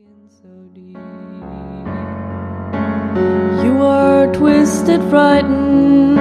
[0.00, 0.06] You
[3.82, 6.17] are twisted, frightened,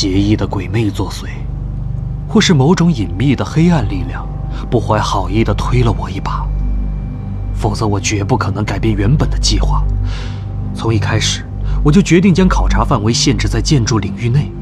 [0.00, 1.26] 邪异的鬼魅作祟，
[2.28, 4.24] 或是某种隐秘的黑暗力量
[4.70, 6.46] 不怀好意地推了我一把。
[7.52, 9.82] 否则，我绝不可能改变原本的计划。
[10.72, 11.44] 从一开始，
[11.82, 14.52] 我就决定将考察范围限制在建筑领域内。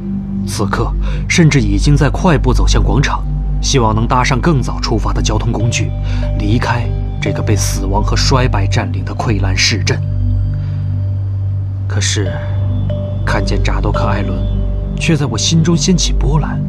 [0.46, 0.90] 此刻，
[1.28, 3.22] 甚至已经在快步走向广场，
[3.60, 5.90] 希望能搭上更早出发的交通工具，
[6.38, 6.88] 离开
[7.20, 10.02] 这个被死亡和衰败占领的溃烂市镇。
[11.86, 12.32] 可是，
[13.26, 14.34] 看见扎多克·艾伦，
[14.96, 16.60] 却在我心中掀起波澜，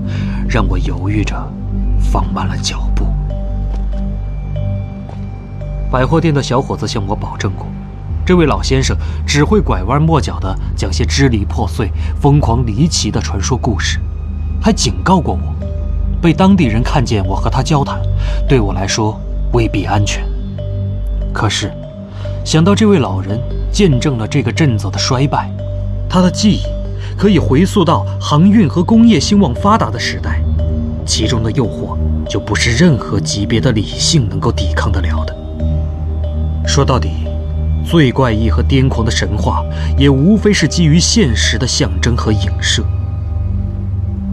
[0.48, 1.36] 让我犹豫着，
[2.12, 3.06] 放慢了脚步。
[5.90, 7.66] 百货店的小伙子向我保证过，
[8.26, 11.90] 这位老先生只会拐弯抹角的讲些支离破碎、
[12.20, 14.00] 疯狂离奇的传说故事，
[14.62, 15.56] 还警告过我，
[16.22, 18.02] 被当地人看见我和他交谈，
[18.50, 19.18] 对我来说
[19.54, 20.26] 未必安全。
[21.34, 21.72] 可是，
[22.44, 23.40] 想到这位老人
[23.72, 25.50] 见证了这个镇子的衰败，
[26.10, 26.64] 他的记忆
[27.18, 30.40] 可以回溯到航运和工业兴旺发达的时代，
[31.04, 31.98] 其中的诱惑
[32.30, 35.36] 就不是任何级别的理性能够抵抗得了的。
[36.68, 37.10] 说到底，
[37.84, 39.64] 最怪异和癫狂的神话，
[39.98, 42.84] 也无非是基于现实的象征和影射。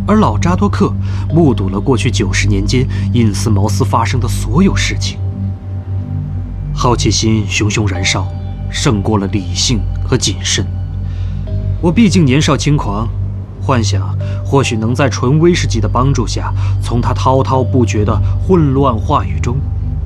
[0.06, 0.92] 而老扎多克
[1.32, 5.18] 目睹了过去九十年间印斯茅斯发生的所有事情，
[6.74, 8.28] 好奇心熊熊燃烧，
[8.70, 10.66] 胜过了理性和谨慎。
[11.84, 13.06] 我毕竟年少轻狂，
[13.60, 16.50] 幻想或许能在纯威士忌的帮助下，
[16.82, 19.58] 从他滔滔不绝的混乱话语中。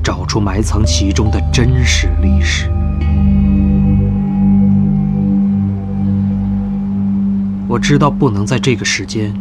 [0.02, 2.68] 找出埋藏其中的真实历史。
[7.68, 9.32] 我知道不能在这个时间、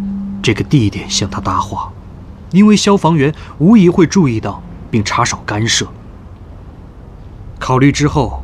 [0.43, 1.91] 这个地点向他搭话，
[2.51, 4.61] 因为消防员无疑会注意到
[4.91, 5.87] 并插手干涉。
[7.57, 8.43] 考虑之后，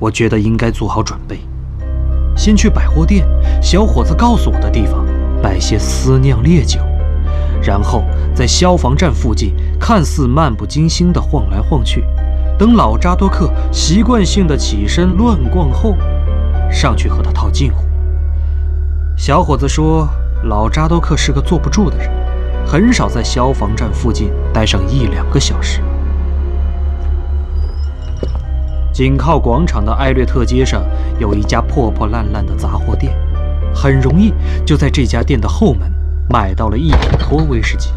[0.00, 1.38] 我觉得应该做好准备，
[2.38, 3.26] 先去百货店
[3.60, 5.04] 小伙子告诉我的地方
[5.42, 6.78] 买些私酿烈酒。
[7.60, 12.04] 然后在消防站附近看似漫不经心地晃来晃去，
[12.56, 15.96] 等老扎多克习惯性的起身乱逛后，
[16.70, 17.84] 上去和他套近乎。
[19.16, 20.08] 小伙子说，
[20.44, 22.08] 老扎多克是个坐不住的人，
[22.64, 25.82] 很少在消防站附近待上一两个小时。
[28.98, 30.82] 紧靠广场的艾略特街上
[31.20, 33.16] 有一家破破烂烂的杂货店，
[33.72, 34.34] 很容易
[34.66, 35.88] 就在这家店的后门。
[36.28, 37.90] 买到了一桶托威士忌，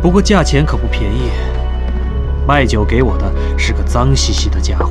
[0.00, 1.30] 不过价钱可不便宜。
[2.48, 4.90] 卖酒给我的是个脏兮兮的家伙，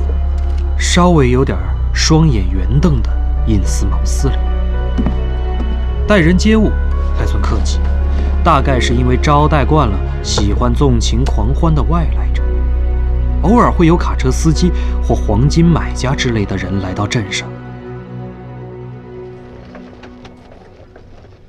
[0.78, 1.58] 稍微有点
[1.92, 3.10] 双眼圆瞪的
[3.48, 4.38] 印斯茅司令。
[6.06, 6.70] 待人接物
[7.18, 7.80] 还算客气，
[8.44, 12.29] 大概是因为招待惯了喜欢纵情狂欢的外来。
[13.42, 14.70] 偶尔会有卡车司机
[15.02, 17.48] 或黄金买家之类的人来到镇上。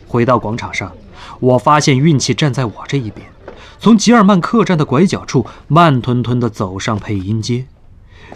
[0.08, 0.92] 回到广场上，
[1.40, 3.28] 我发现运气站在我这一边。
[3.80, 7.66] 从吉尔曼客栈的拐角处慢吞吞地走上配音街，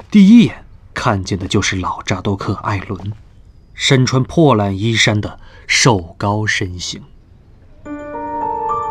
[0.10, 3.14] 第一眼看见的就是老扎多克·艾伦，
[3.74, 7.04] 身穿破烂衣衫的瘦高身形。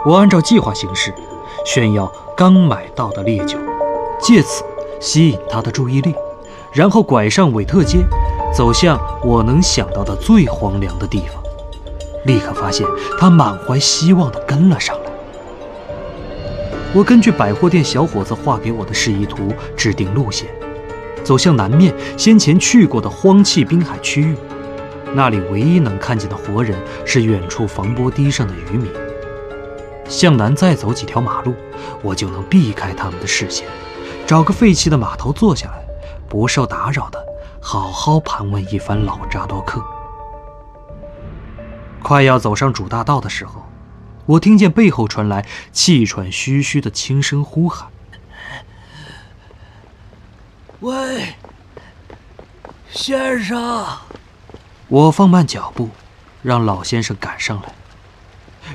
[0.07, 1.13] 我按照计划行事，
[1.67, 3.59] 炫耀刚买到的烈酒，
[4.21, 4.65] 借此
[5.01, 6.15] 吸引他的注意力，
[6.73, 7.99] 然后拐上韦特街，
[8.53, 11.43] 走向我能想到的最荒凉的地方。
[12.25, 12.87] 立刻发现
[13.19, 15.11] 他满怀希望地跟了上来。
[16.95, 20.49] 我根据百货店小伙子画给我的示意图制定路线，
[21.23, 24.37] 走向南面先前去过的荒弃滨海区域，
[25.13, 28.91] 那里唯一能看见的活人是远处防波堤上的渔民。
[30.09, 31.53] 向南再走几条马路，
[32.01, 33.67] 我就能避开他们的视线，
[34.27, 35.85] 找个废弃的码头坐下来，
[36.29, 37.23] 不受打扰的
[37.61, 39.85] 好好盘问一番老扎多克。
[42.03, 43.63] 快要走上主大道的时候，
[44.27, 47.89] 我听见背后传来气喘吁吁的轻声呼喊
[50.81, 51.35] ：“喂，
[52.91, 53.87] 先生！”
[54.89, 55.91] 我放慢脚步，
[56.43, 57.75] 让老先生赶上来，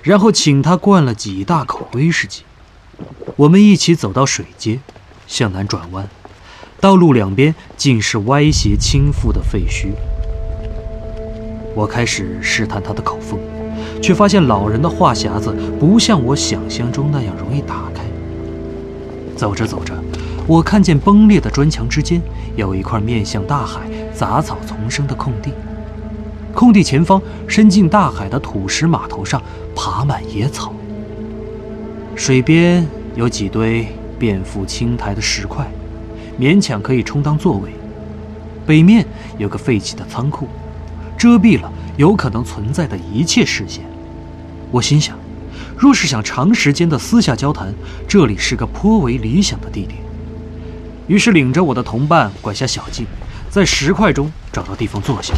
[0.03, 2.43] 然后请他灌了几大口威士忌。
[3.35, 4.79] 我们一起走到水街，
[5.29, 6.09] 向南转弯，
[6.81, 9.89] 道路两边尽是歪斜倾覆的废墟。
[11.75, 13.39] 我开始试探他的口风，
[14.01, 18.01] 却发现老人的话匣子不像我想象中那样容易打开。
[19.37, 19.93] 走着走着，
[20.47, 22.19] 我看见崩裂的砖墙之间
[22.55, 25.53] 有一块面向大海、杂草丛生的空地，
[26.55, 29.39] 空地前方伸进大海的土石码头上
[29.75, 30.73] 爬满野草，
[32.15, 32.85] 水边
[33.15, 33.87] 有几堆
[34.19, 35.65] 遍覆青苔的石块，
[36.37, 37.71] 勉强可以充当座位。
[38.67, 39.05] 北面
[39.37, 40.47] 有个废弃的仓库。
[41.17, 43.83] 遮蔽了有可能存在的一切视线。
[44.71, 45.19] 我心想，
[45.77, 47.73] 若是想长时间的私下交谈，
[48.07, 49.99] 这里是个颇为理想的地点。
[51.07, 53.05] 于是领着我的同伴拐下小径，
[53.49, 55.33] 在石块中找到地方坐下。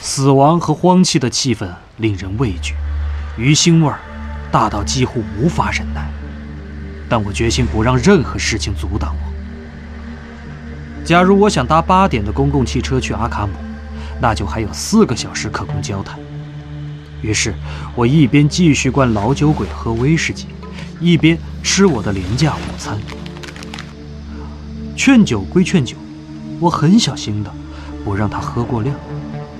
[0.00, 1.68] 死亡和荒弃的气氛
[1.98, 2.72] 令人畏惧，
[3.36, 4.00] 鱼腥味儿
[4.50, 6.10] 大到几乎无法忍耐。
[7.10, 11.04] 但我决心不让任何事情阻挡我。
[11.04, 13.52] 假如我想搭八点的公共汽车去阿卡姆。
[14.22, 16.20] 那就还有四个小时可供交谈。
[17.22, 17.54] 于是，
[17.94, 20.44] 我一边继续灌老酒鬼喝威士忌，
[21.00, 22.98] 一边吃我的廉价午餐。
[24.94, 25.96] 劝酒归劝酒，
[26.58, 27.50] 我很小心的
[28.04, 28.94] 不让他喝过量，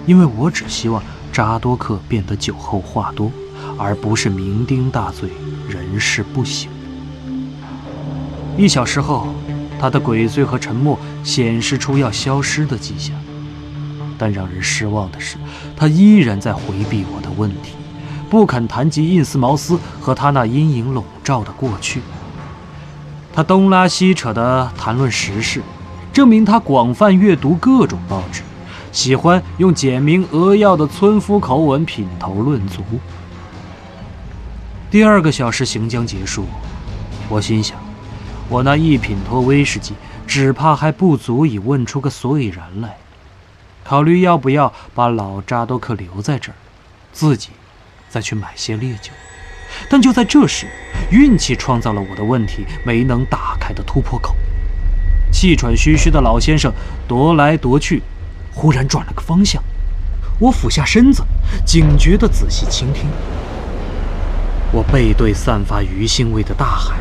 [0.05, 3.33] 因为我只希望扎多克变得酒后话多，
[3.79, 5.31] 而不是酩酊大醉、
[5.71, 6.69] 人事不省。
[8.61, 9.27] 一小时后，
[9.81, 13.17] 他的鬼醉和沉默显示出要消失的迹象。
[14.19, 15.39] 但让人失望的是，
[15.75, 17.73] 他依然在回避我的问题，
[18.29, 22.03] 不肯谈及印斯茅斯和他那阴影笼罩的过去。
[23.33, 25.63] 他东拉西扯地谈论时事，
[26.13, 28.43] 证明他广泛阅读各种报纸，
[28.93, 32.83] 喜欢用简明扼要的村夫口吻品头论足。
[34.91, 36.45] 第二个小时行将结束，
[37.31, 37.79] 我心想，
[38.51, 39.95] 我那一品托威士忌，
[40.27, 42.97] 只怕还不足以问出个所以然来。
[43.85, 46.55] 考虑要不要把老扎多克留在这儿，
[47.13, 47.51] 自己
[48.09, 49.13] 再去买些烈酒。
[49.89, 50.67] 但就在这时，
[51.13, 54.35] 运气创造了我的问题没能打开的突破口。
[55.33, 56.73] 气喘吁吁的老先生
[57.09, 58.03] 踱来踱去，
[58.53, 59.63] 忽然转了个方向。
[60.41, 61.23] 我俯下身子，
[61.65, 63.09] 警觉地仔细倾听。
[64.73, 66.97] 我背对散发鱼腥味的大海，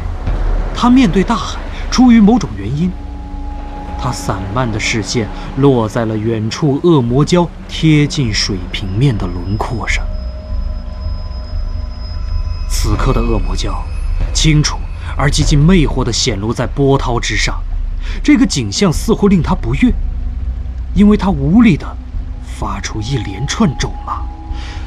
[0.82, 1.60] 他面对大海，
[1.92, 2.90] 出于某种原因。
[4.02, 5.28] 他散漫的视线
[5.58, 10.08] 落在了远处恶魔礁贴近水平面的轮廓上。
[12.70, 13.74] 此刻的恶魔礁，
[14.34, 14.78] 清楚
[15.18, 17.62] 而极其魅惑地显露在波涛之上。
[18.24, 19.94] 这个景象似乎令他不悦，
[20.94, 21.86] 因为他无力地
[22.58, 24.22] 发出一连串咒骂，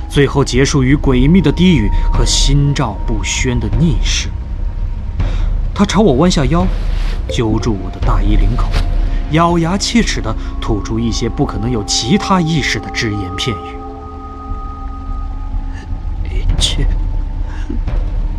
[0.09, 4.31] 最后结束于诡秘的低语和心照不宣的逆视。
[5.83, 6.65] 他朝我弯下腰，
[7.29, 8.71] 揪住我的大衣领口。
[9.33, 13.77] 咬牙切齿地吐出一些不可能有其他意识的只言片语。
[16.31, 16.87] 一切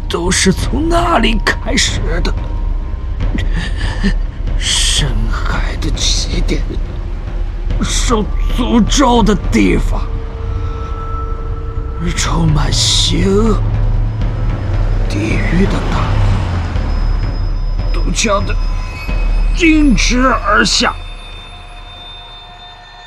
[0.08, 2.34] 都是从那里开始的，
[4.58, 6.62] 深海的起点，
[7.82, 8.24] 受
[8.58, 10.02] 诅咒的地方，
[12.16, 13.58] 充满邪恶，
[15.10, 16.08] 地狱的大
[18.04, 18.56] 毒枪的。
[19.56, 20.96] 径直而下，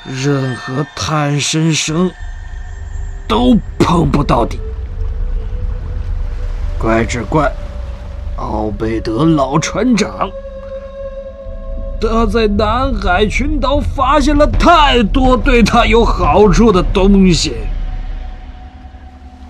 [0.05, 2.09] 任何探身绳
[3.27, 4.61] 都碰不到底。
[6.79, 7.53] 怪只怪
[8.37, 10.31] 奥贝德老船长，
[12.01, 17.57] 他在南海群岛发现了太多对他有好处的东西。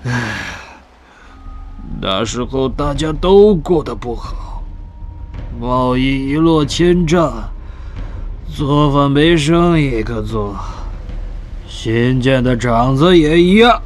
[0.07, 0.13] 唉，
[2.01, 4.46] 那时候大家都过得不好。
[5.59, 7.33] 贸易一落千丈，
[8.55, 10.55] 做饭没生意可做。
[11.67, 13.81] 新建的厂子也一样。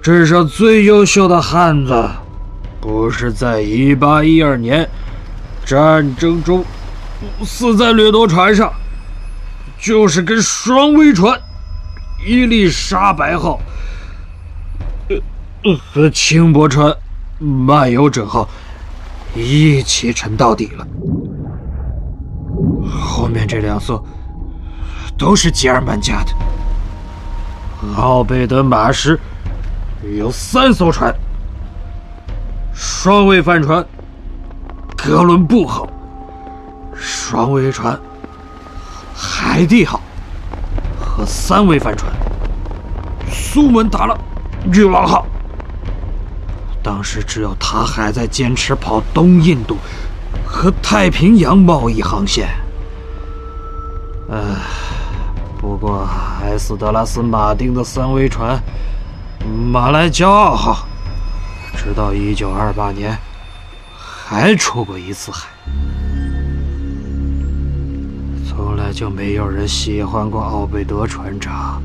[0.00, 2.08] 镇上最优秀的汉子，
[2.80, 4.88] 不是在一八一二年
[5.64, 6.64] 战争中
[7.44, 8.72] 死在掠夺船上，
[9.80, 11.40] 就是跟双桅船
[12.24, 13.60] 伊丽莎白号
[15.92, 16.94] 和轻薄船
[17.40, 18.48] 漫游者号。
[19.34, 20.86] 一起沉到底了。
[22.90, 24.04] 后面这两艘
[25.16, 26.32] 都是吉尔曼家的。
[27.96, 29.18] 奥贝德马什
[30.16, 31.14] 有三艘船，
[32.72, 33.84] 双桅帆船
[34.96, 35.88] 哥伦布号，
[36.94, 37.98] 双桅船
[39.14, 40.00] 海地号
[41.00, 42.12] 和三桅帆船
[43.30, 44.16] 苏门答腊，
[44.64, 45.26] 女王号。
[46.82, 49.76] 当时只有他还在坚持跑东印度
[50.44, 52.48] 和太平洋贸易航线。
[54.30, 54.38] 唉，
[55.60, 56.08] 不过
[56.42, 58.60] 埃斯德拉斯马丁的三桅船
[59.70, 60.86] “马来骄傲号”，
[61.76, 63.16] 直到1928年
[63.96, 65.48] 还出过一次海。
[68.48, 71.82] 从来就没有人喜欢过奥贝德船长，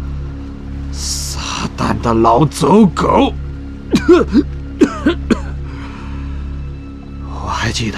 [0.91, 1.39] 撒
[1.77, 3.31] 旦的老走狗！
[7.29, 7.97] 我还记得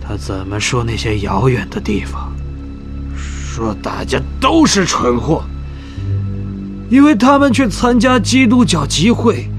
[0.00, 2.32] 他怎么说那些遥远的地方，
[3.16, 5.44] 说大家都是蠢货，
[6.88, 9.50] 因为他们去参加基督教集会，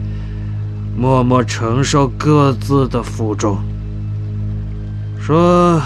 [0.97, 3.57] 默默承受各自的负重，
[5.19, 5.81] 说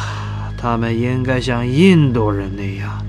[0.57, 3.03] 他们应该像印度人那样，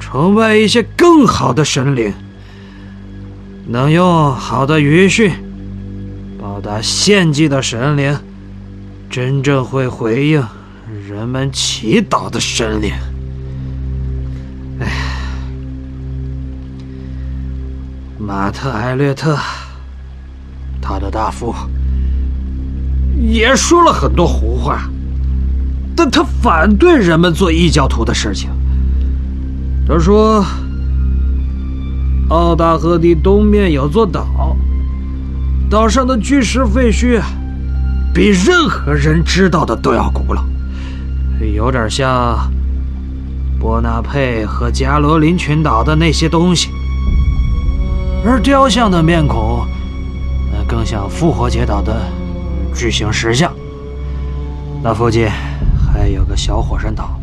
[0.00, 2.12] 崇拜一些更好的神灵，
[3.68, 5.32] 能用好的语训。
[6.58, 8.18] 报答献祭的神灵，
[9.08, 10.44] 真正会回应
[11.08, 12.92] 人们祈祷的神灵。
[14.80, 14.88] 哎，
[18.18, 19.38] 马特·埃略特，
[20.82, 21.54] 他的大夫
[23.16, 24.90] 也说了很多胡话，
[25.94, 28.50] 但他反对人们做异教徒的事情。
[29.86, 30.44] 他说，
[32.30, 34.56] 奥大河的东面有座岛。
[35.70, 37.20] 岛上的巨石废墟，
[38.14, 40.42] 比任何人知道的都要古老，
[41.54, 42.50] 有点像
[43.60, 46.70] 波纳佩和加罗林群岛的那些东西。
[48.24, 49.66] 而雕像的面孔，
[50.50, 52.00] 那更像复活节岛的
[52.74, 53.52] 巨型石像。
[54.82, 55.28] 那附近
[55.92, 57.20] 还有个小火山岛，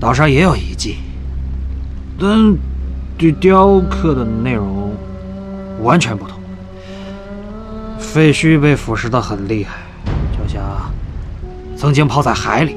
[0.00, 0.96] 岛上也有遗迹，
[2.18, 2.56] 但
[3.18, 4.96] 对雕刻的内容
[5.82, 6.37] 完全不同。
[7.98, 9.78] 废墟被腐蚀的很厉害，
[10.32, 10.62] 就像
[11.76, 12.76] 曾经泡在海里。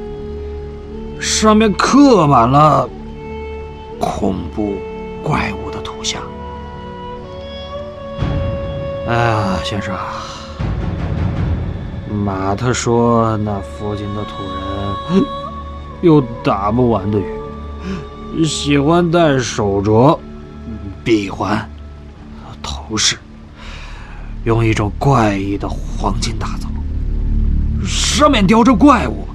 [1.20, 2.90] 上面刻满了
[4.00, 4.75] 恐怖
[5.24, 6.22] 怪物的图像。
[9.08, 9.96] 哎呀，先生，
[12.25, 14.44] 马特说那附近的土
[15.13, 15.24] 人
[16.01, 20.18] 有打不完的鱼，喜欢戴手镯、
[21.04, 21.70] 臂环、
[22.63, 23.18] 头饰。
[24.43, 26.67] 用一种怪异的黄金打造，
[27.86, 29.27] 上面雕着怪物，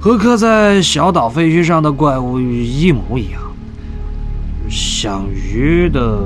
[0.00, 3.40] 和刻在小岛废墟上的怪物一模一样，
[4.70, 6.18] 像鱼的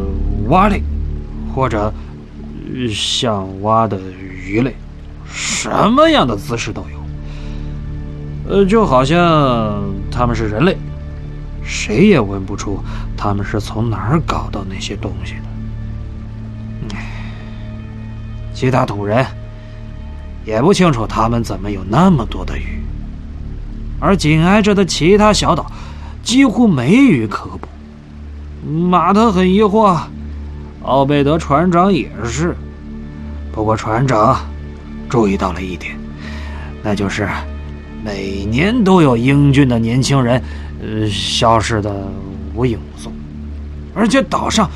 [0.49, 0.83] 蛙类，
[1.55, 1.93] 或者
[2.93, 3.99] 像蛙的
[4.45, 4.77] 鱼类，
[5.27, 6.99] 什么样的姿势都有。
[8.51, 10.77] 呃，就好像他们是人类，
[11.63, 12.79] 谁也问不出
[13.17, 15.48] 他们是从哪儿搞到那些东西的。
[18.59, 19.25] 其他土人
[20.45, 22.83] 也不清楚他们怎么有那么多的鱼，
[24.01, 25.71] 而紧挨着的其他小岛
[26.25, 27.69] 几乎没鱼可捕。
[28.69, 29.97] 马特很疑惑，
[30.83, 32.57] 奥贝德船长也是。
[33.53, 34.41] 不过船长
[35.09, 35.97] 注意到了一点，
[36.83, 37.29] 那就是
[38.05, 40.43] 每年都有英俊的年轻人，
[40.83, 41.95] 呃，消失的
[42.57, 43.13] 无影无踪，
[43.95, 44.69] 而且岛上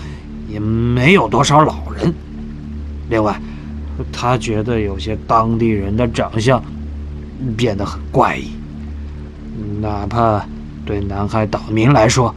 [0.49, 2.15] 也没有多少老人。
[3.11, 3.37] 另外。
[4.13, 6.63] 他觉得有些当地人的长相
[7.57, 8.51] 变得很怪异，
[9.81, 10.45] 哪怕
[10.85, 12.35] 对南海岛民来说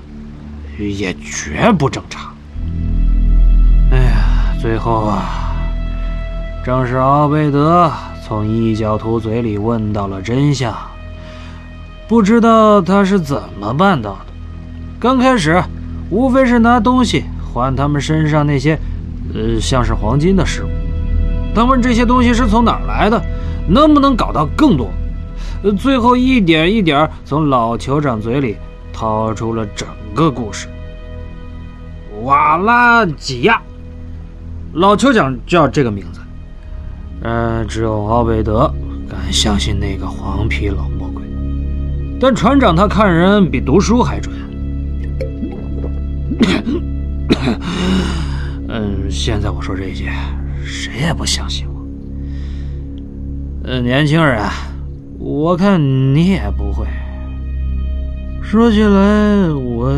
[0.77, 2.33] 也绝不正常。
[3.91, 5.55] 哎呀，最后啊，
[6.65, 7.91] 正是奥贝德
[8.25, 10.75] 从异教徒嘴里问到了真相。
[12.07, 14.17] 不知道他是怎么办到的。
[14.99, 15.63] 刚开始，
[16.09, 18.77] 无非是拿东西换他们身上那些
[19.33, 20.69] 呃像是黄金的事物。
[21.55, 23.19] 他问这些东西是从哪儿来的，
[23.67, 24.91] 能不能搞到更多？
[25.79, 28.55] 最后一点一点从老酋长嘴里
[28.93, 30.67] 掏出了整个故事。
[32.21, 33.59] 瓦拉吉亚，
[34.73, 36.19] 老酋长叫这个名字。
[37.21, 38.71] 嗯，只有奥贝德
[39.09, 41.23] 敢相信那个黄皮老魔鬼。
[42.19, 44.35] 但船长他看人比读书还准。
[48.69, 50.11] 嗯，现在我说这些。
[50.65, 51.85] 谁也不相信我。
[53.63, 54.43] 呃，年轻人，
[55.19, 55.79] 我看
[56.13, 56.85] 你也不会。
[58.41, 59.93] 说起来，我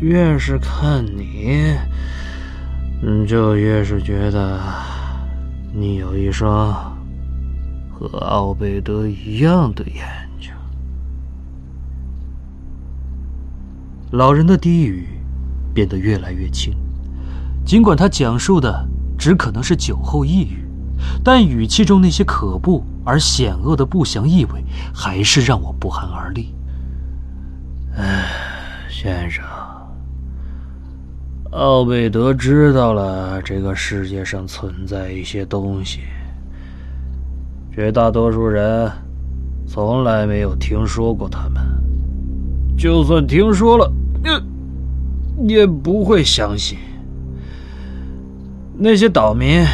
[0.00, 1.74] 越是看你，
[3.26, 4.60] 就越是觉得
[5.72, 6.96] 你有一双
[7.90, 10.04] 和奥贝德一样的眼
[10.40, 10.50] 睛。
[14.10, 15.06] 老人的低语
[15.72, 16.74] 变得越来越轻，
[17.64, 18.86] 尽管他讲述的
[19.18, 20.64] 只可能是酒后抑郁，
[21.24, 26.54] 但语气中那些可怖而险恶的不祥意味，还是让我不寒而栗。
[27.96, 28.28] 唉，
[28.88, 29.44] 先生，
[31.50, 36.02] 奥贝德知道了这个世界上存在一些东西，
[37.74, 38.90] 绝大多数人
[39.66, 41.60] 从来没有听说过他们，
[42.76, 43.92] 就算听说了，
[44.24, 46.78] 也也不会相信。
[48.80, 49.66] 那些岛民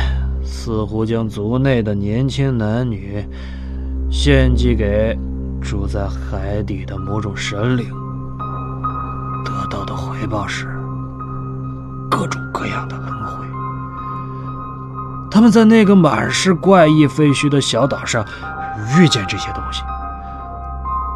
[0.42, 3.22] 似乎将族内的年轻男女
[4.10, 5.14] 献祭给
[5.60, 7.86] 住在海底的某种神灵，
[9.44, 10.66] 得到的回报是
[12.10, 13.46] 各种各样的恩惠。
[15.30, 18.24] 他们在那个满是怪异废墟的小岛上
[18.96, 19.82] 遇见这些东西，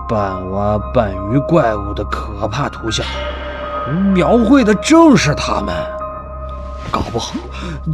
[0.07, 3.07] 半蛙半鱼怪物的可怕图像，
[4.13, 5.75] 描绘的正是他们。
[6.91, 7.35] 搞不好，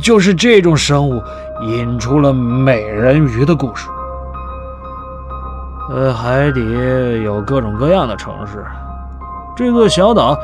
[0.00, 1.22] 就是这种生物
[1.62, 3.88] 引出了美人鱼的故事。
[5.90, 6.60] 呃，海底
[7.22, 8.64] 有各种各样的城市，
[9.54, 10.36] 这座小岛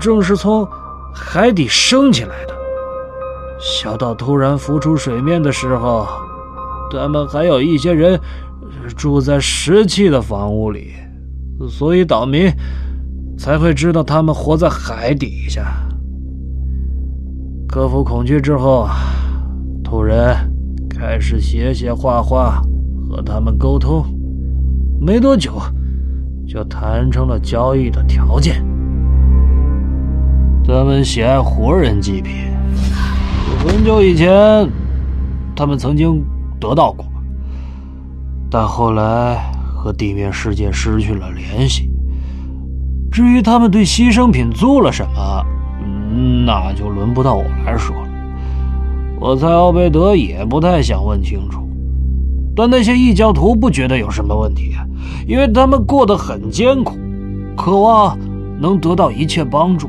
[0.00, 0.66] 正是从
[1.12, 2.54] 海底升起来的。
[3.60, 6.06] 小岛突然浮出水面的时候，
[6.92, 8.20] 他们还有一些人
[8.96, 10.94] 住在石砌的房屋里，
[11.68, 12.48] 所以岛民
[13.36, 15.64] 才会知道他们活在海底下。
[17.68, 18.88] 克服恐惧之后，
[19.84, 20.34] 土人
[20.88, 22.62] 开始写写画画，
[23.06, 24.02] 和他们沟通。
[24.98, 25.60] 没多久，
[26.48, 28.64] 就谈成了交易的条件。
[30.66, 32.32] 他们喜爱活人祭品，
[33.58, 34.66] 很久以前，
[35.54, 36.24] 他们曾经
[36.58, 37.04] 得到过，
[38.50, 39.36] 但后来
[39.74, 41.90] 和地面世界失去了联系。
[43.12, 45.44] 至于他们对牺牲品做了什么？
[46.44, 48.08] 那就轮不到我来说了。
[49.20, 51.60] 我猜奥贝德也不太想问清楚，
[52.54, 54.72] 但那些异教徒不觉得有什么问题，
[55.26, 56.96] 因为他们过得很艰苦，
[57.56, 58.16] 渴望
[58.60, 59.88] 能得到一切帮助。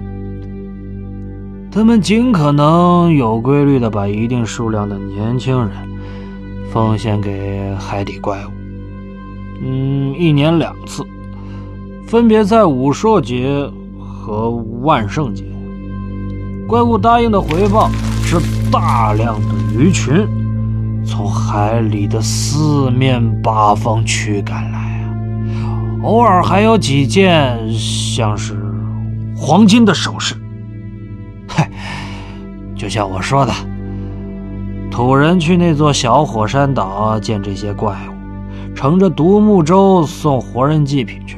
[1.71, 5.69] 他们尽可能有规律地把一定数量的年轻人
[6.71, 8.49] 奉献给海底怪物。
[9.61, 11.03] 嗯，一年两次，
[12.07, 13.69] 分别在武硕节
[13.99, 14.49] 和
[14.81, 15.45] 万圣节。
[16.69, 17.89] 怪物答应的回报
[18.23, 18.37] 是
[18.71, 25.09] 大量的鱼群从海里的四面八方驱赶来啊，
[26.03, 28.55] 偶尔还有几件像是
[29.35, 30.35] 黄金的首饰。
[31.47, 31.71] 嗨，
[32.75, 33.51] 就像我说的，
[34.91, 41.37] 土人去那座小火山岛见这些怪物，乘着独木舟送活人祭品去，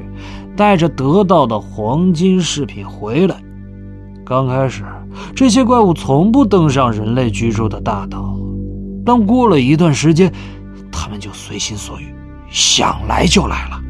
[0.58, 3.38] 带着得到的黄金饰品回来。
[4.26, 4.84] 刚开始。
[5.36, 8.36] 这些怪物从不登上人类居住的大岛，
[9.06, 10.32] 但过了一段时间，
[10.92, 12.14] 他们就随心所欲，
[12.50, 13.82] 想来就来了。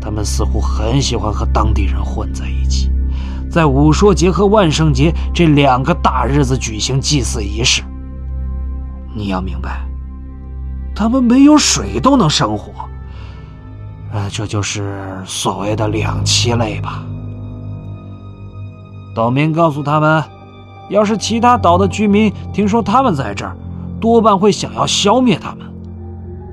[0.00, 2.90] 他们似乎很喜欢和当地人混在一起，
[3.50, 7.82] 在武说节和万圣节这两个大日子举行祭祀仪式。
[9.14, 9.86] 你要明白，
[10.94, 12.72] 他们没有水都能生活，
[14.12, 17.04] 呃，这就是所谓的两栖类吧。
[19.14, 20.22] 岛民告诉他们，
[20.88, 23.56] 要是其他岛的居民听说他们在这儿，
[24.00, 25.66] 多半会想要消灭他们。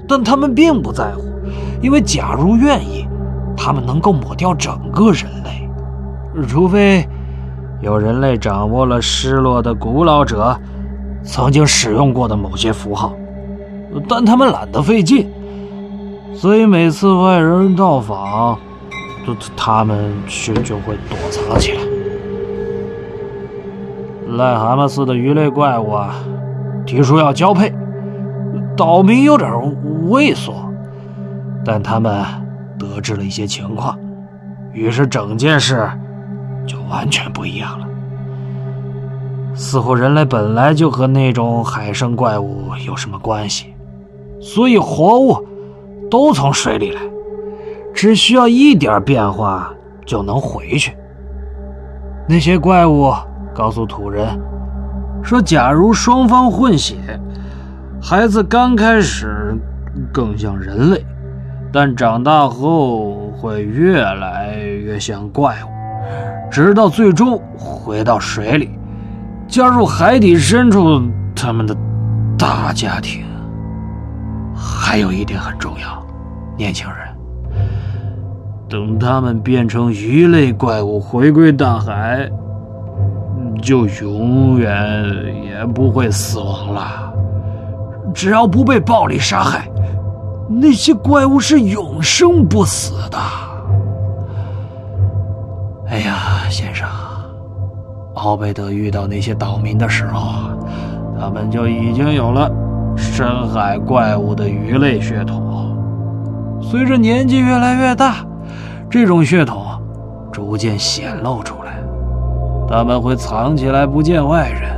[0.07, 1.21] 但他们并不在乎，
[1.81, 3.05] 因为假如愿意，
[3.55, 5.69] 他们能够抹掉整个人类，
[6.47, 7.07] 除非
[7.81, 10.57] 有人类掌握了失落的古老者
[11.23, 13.13] 曾经使用过的某些符号。
[14.07, 15.29] 但他们懒得费劲，
[16.33, 18.57] 所以每次外人到访，
[19.55, 21.96] 他们就就会躲藏起来。
[24.29, 26.13] 癞蛤蟆似的鱼类怪物啊，
[26.85, 27.73] 提出要交配，
[28.75, 29.49] 岛民有点
[30.09, 30.53] 畏缩，
[31.63, 32.23] 但他们
[32.77, 33.97] 得知了一些情况，
[34.73, 35.89] 于是整件事
[36.65, 37.87] 就完全不一样了。
[39.53, 43.73] 似乎人类本来就和那种海生怪物有什么关系，
[44.41, 45.37] 所以活物
[46.11, 47.01] 都从水里来，
[47.93, 49.73] 只需要一点变化
[50.05, 50.95] 就能回去。
[52.27, 53.13] 那些怪物。
[53.57, 54.39] 告诉土人
[55.23, 56.95] 说：“假如双方混血，
[57.99, 59.57] 孩子刚开始
[60.13, 61.03] 更像人类，
[61.73, 68.69] 但长大后会越来越像怪物，直到最终回到水里，
[69.47, 71.01] 加入海底深处
[71.35, 71.75] 他们的
[72.37, 73.25] 大家庭。
[74.55, 76.05] 还有一点很重要，
[76.55, 76.97] 年轻人，
[78.69, 82.29] 等他们变成鱼类怪物回归大海。”
[83.61, 84.71] 就永远
[85.43, 87.13] 也不会死亡了。
[88.13, 89.69] 只要不被暴力杀害，
[90.49, 93.17] 那些怪物是永生不死的。
[95.89, 96.87] 哎呀，先生，
[98.15, 100.49] 奥贝德遇到那些岛民的时候，
[101.19, 102.51] 他们就已经有了
[102.95, 105.43] 深海怪物的鱼类血统。
[106.61, 108.25] 随着年纪越来越大，
[108.89, 109.63] 这种血统
[110.31, 111.56] 逐渐显露出，
[112.69, 114.77] 他们会藏起来不见外人，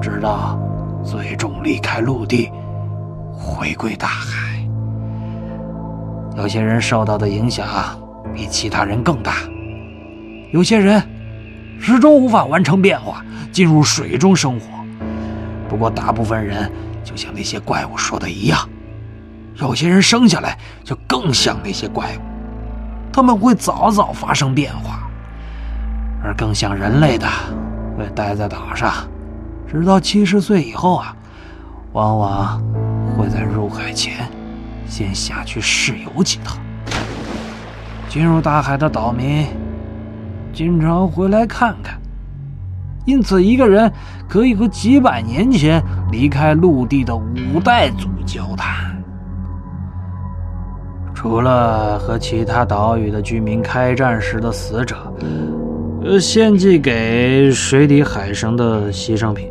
[0.00, 0.58] 直到
[1.02, 2.50] 最终离开陆地，
[3.32, 4.62] 回归大海。
[6.36, 7.66] 有些人受到的影响
[8.34, 9.36] 比其他人更大。
[10.52, 11.02] 有些人
[11.80, 14.66] 始终无法完成变化，进入水中生活。
[15.66, 16.70] 不过，大部分人
[17.02, 18.68] 就像那些怪物说的一样，
[19.54, 22.20] 有些人生下来就更像那些怪物，
[23.10, 25.03] 他们会早早发生变化，
[26.24, 27.26] 而更像人类的
[27.96, 28.90] 会待在岛上，
[29.68, 31.14] 直到七十岁以后啊，
[31.92, 32.58] 往往
[33.16, 34.26] 会在入海前
[34.86, 36.56] 先下去试游几趟。
[38.08, 39.46] 进入大海的岛民。
[40.52, 42.00] 经常回来看看，
[43.06, 43.92] 因此一个人
[44.28, 45.82] 可以和几百年前
[46.12, 48.96] 离开陆地的五代祖交谈。
[51.12, 55.12] 除了和其他岛屿的居民开战时的死者，
[56.20, 59.48] 献祭给水底海神的牺牲品，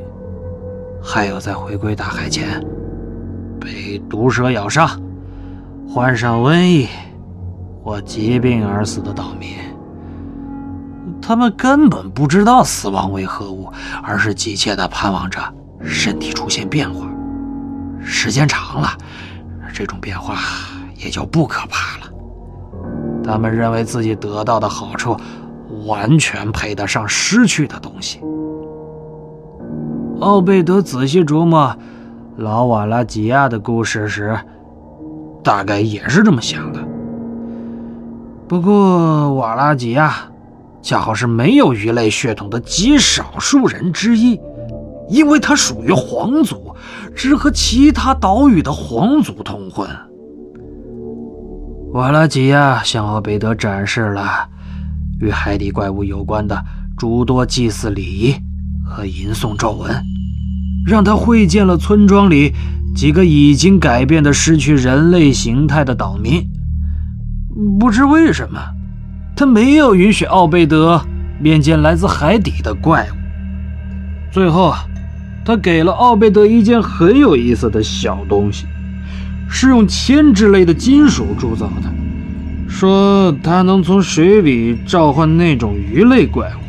[1.02, 2.63] 还有在回归大海前
[3.60, 4.88] 被毒蛇咬伤、
[5.88, 6.88] 患上瘟疫
[7.84, 9.50] 或疾病而死的岛民。
[11.22, 13.72] 他们根本不知道死亡为何物，
[14.04, 15.39] 而是急切地盼望着
[15.82, 17.08] 身体出现变化。
[18.02, 18.89] 时间长了，
[19.74, 20.38] 这种变化
[20.98, 22.13] 也就不可怕了。
[23.24, 25.16] 他们认为自己得到的好处，
[25.86, 28.19] 完全配得上失去的东西。
[30.19, 31.76] 奥贝德仔细琢磨
[32.38, 34.38] 老瓦拉吉亚的故事时，
[35.43, 36.80] 大概也是这么想的。
[38.48, 40.13] 不过瓦拉吉亚。
[40.86, 44.38] 恰好是没有鱼类血统的极少数人之一，
[45.08, 46.76] 因为他属于皇族，
[47.15, 49.88] 只和其他岛屿的皇族通婚。
[51.93, 54.50] 瓦拉吉亚向奥贝德展示了
[55.19, 56.63] 与海底怪物有关的
[56.97, 58.36] 诸多祭祀礼仪
[58.86, 60.04] 和吟诵咒文，
[60.86, 62.54] 让他会见了村庄里
[62.95, 66.47] 几个已经改变的失去人类形态的岛民。
[67.80, 68.60] 不知为什么。
[69.36, 71.02] 他没有允许奥贝德
[71.41, 73.15] 面见来自海底的怪物。
[74.32, 74.76] 最后，
[75.43, 78.67] 他给了奥贝德一件很有意思的小东西，
[79.49, 81.91] 是用铅之类的金属铸造的，
[82.74, 86.60] 说他能从水里召唤那种鱼类怪物，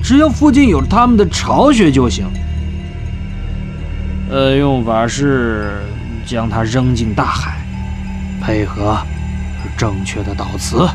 [0.00, 2.24] 只要附近有他们的巢穴就行。
[4.30, 5.82] 呃，用法是
[6.24, 7.56] 将它扔进大海，
[8.40, 8.96] 配合
[9.76, 10.88] 正确的导词。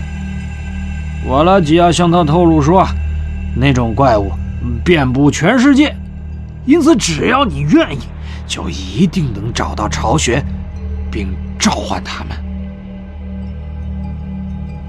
[1.28, 2.88] 瓦拉吉亚向他透露说
[3.54, 4.32] ：“那种怪物
[4.86, 5.94] 遍布全世界，
[6.66, 8.00] 因此只要你愿意，
[8.48, 10.42] 就一定能找到巢穴，
[11.12, 11.28] 并
[11.60, 12.36] 召唤他们。”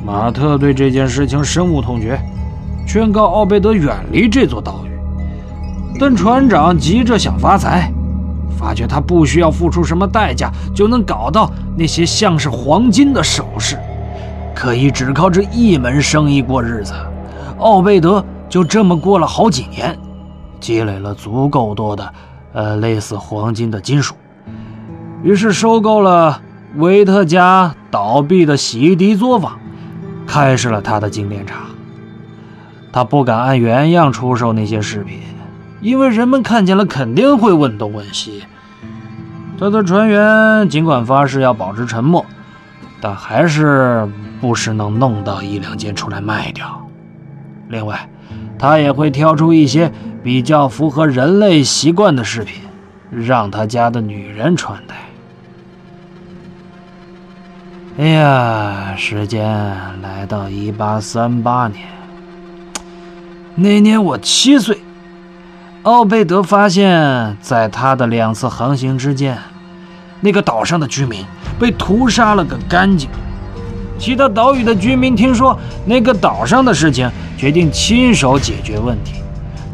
[0.05, 2.21] 马特对这件事情深恶痛绝，
[2.87, 4.91] 劝告奥贝德远离这座岛屿。
[5.99, 7.93] 但船长急着想发财，
[8.59, 13.79] 发觉他不需要付出什么代价就能搞到那些像是黄金的首饰。
[14.55, 16.93] 可以只靠这一门生意过日子，
[17.59, 19.97] 奥贝德就这么过了好几年，
[20.61, 22.13] 积累了足够多的，
[22.53, 24.15] 呃，类似黄金的金属，
[25.23, 26.41] 于是收购了
[26.77, 29.59] 维特家倒闭的洗涤作坊，
[30.27, 31.59] 开始了他的精炼厂。
[32.93, 35.21] 他不敢按原样出售那些饰品，
[35.81, 38.45] 因为人们看见了肯定会问东问西。
[39.59, 42.27] 他的船员尽管发誓要保持沉默，
[43.01, 44.09] 但还是。
[44.43, 46.85] 不时能弄到一两件出来卖掉。
[47.69, 48.09] 另外，
[48.59, 52.61] 他也会挑出一些比较符合人类习惯的饰品，
[53.13, 54.97] 让他家的女人穿戴。
[57.99, 59.45] 哎呀，时间
[60.01, 61.87] 来到一八三八年，
[63.55, 64.79] 那年我七岁。
[65.83, 69.37] 奥贝德发现，在他的两次航行之间，
[70.23, 71.23] 那个岛上的居民
[71.61, 73.11] 被屠杀了个干净。
[73.99, 79.17] 其他岛屿的居民听说那个岛上的事情，决定亲手解决问题。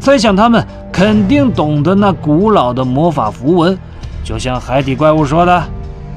[0.01, 3.79] 猜想他们肯定懂得那古老的魔法符文，
[4.25, 5.63] 就像海底怪物说的，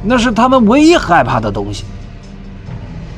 [0.05, 1.85] 那是他们唯一害怕的东西。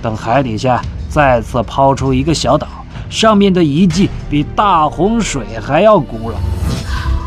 [0.02, 2.66] 等海底下再次抛出一个小岛，
[3.08, 6.36] 上面的遗迹比大洪水还要古老。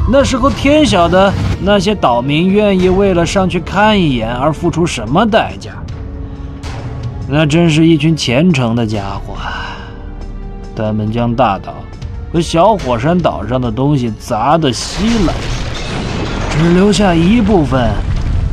[0.09, 5.71] 那时候天晓得那些岛民愿意为了上去看一眼而付出什么代价。
[7.27, 9.35] 那真是一群虔诚的家伙，
[10.75, 11.73] 他们将大岛
[12.31, 15.35] 和小火山岛上的东西砸得稀烂，
[16.51, 17.89] 只留下一部分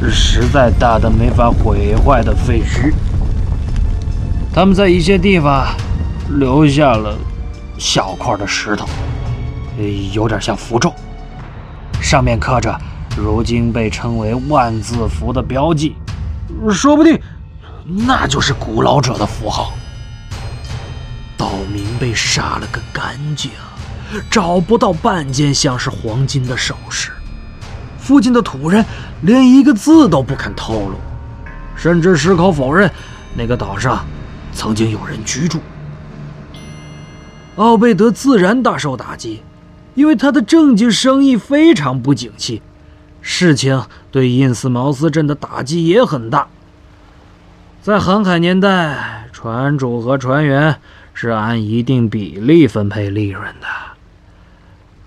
[0.05, 2.93] 是实在大的没法毁坏的废墟。
[4.53, 5.67] 他们在一些地方
[6.39, 7.17] 留下了
[7.79, 8.87] 小块的石头，
[10.13, 10.93] 有点像符咒，
[12.03, 12.79] 上面刻着
[13.17, 15.97] 如今被称为万字符的标记，
[16.71, 17.19] 说不定。
[17.87, 19.73] 那就是古老者的符号。
[21.37, 23.51] 岛民被杀了个干净，
[24.31, 27.11] 找不到半件像是黄金的首饰。
[28.05, 28.85] 附近的土人
[29.23, 30.97] 连一个字都不肯透露，
[31.75, 32.91] 甚至矢口否认
[33.35, 34.05] 那个岛上
[34.53, 35.59] 曾经有人居住。
[37.57, 39.43] 奥贝德自然大受打击，
[39.95, 42.61] 因为他的正经生意非常不景气，
[43.23, 46.47] 事情对印斯茅斯镇的打击也很大。
[47.81, 50.77] 在航海年代，船主和船员
[51.15, 53.67] 是按一定比例分配利润的。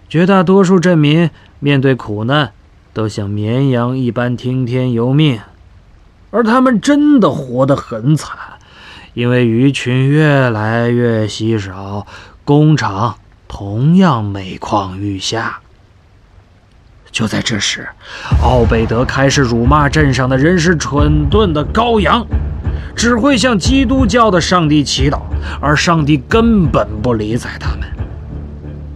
[0.09, 1.29] 绝大多数镇民
[1.59, 2.53] 面对苦难，
[2.97, 5.39] 都像绵羊一般听天由命，
[6.31, 8.35] 而他们真的活得很惨，
[9.13, 12.07] 因为鱼群越来越稀少，
[12.43, 15.59] 工厂同样每况愈下。
[17.11, 17.87] 就在这时，
[18.41, 22.25] 奥贝德开始辱骂镇上的人是蠢钝的羔羊。
[22.95, 25.21] 只会向基督教的上帝祈祷，
[25.61, 27.87] 而上帝根本不理睬他们。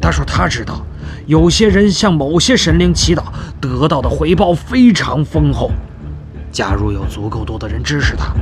[0.01, 0.83] 他说他知道，
[1.31, 3.23] 有些人向某些神灵祈祷，
[3.61, 5.71] 得到的回报非常丰厚。
[6.51, 8.33] 假如有足够多的人支持他，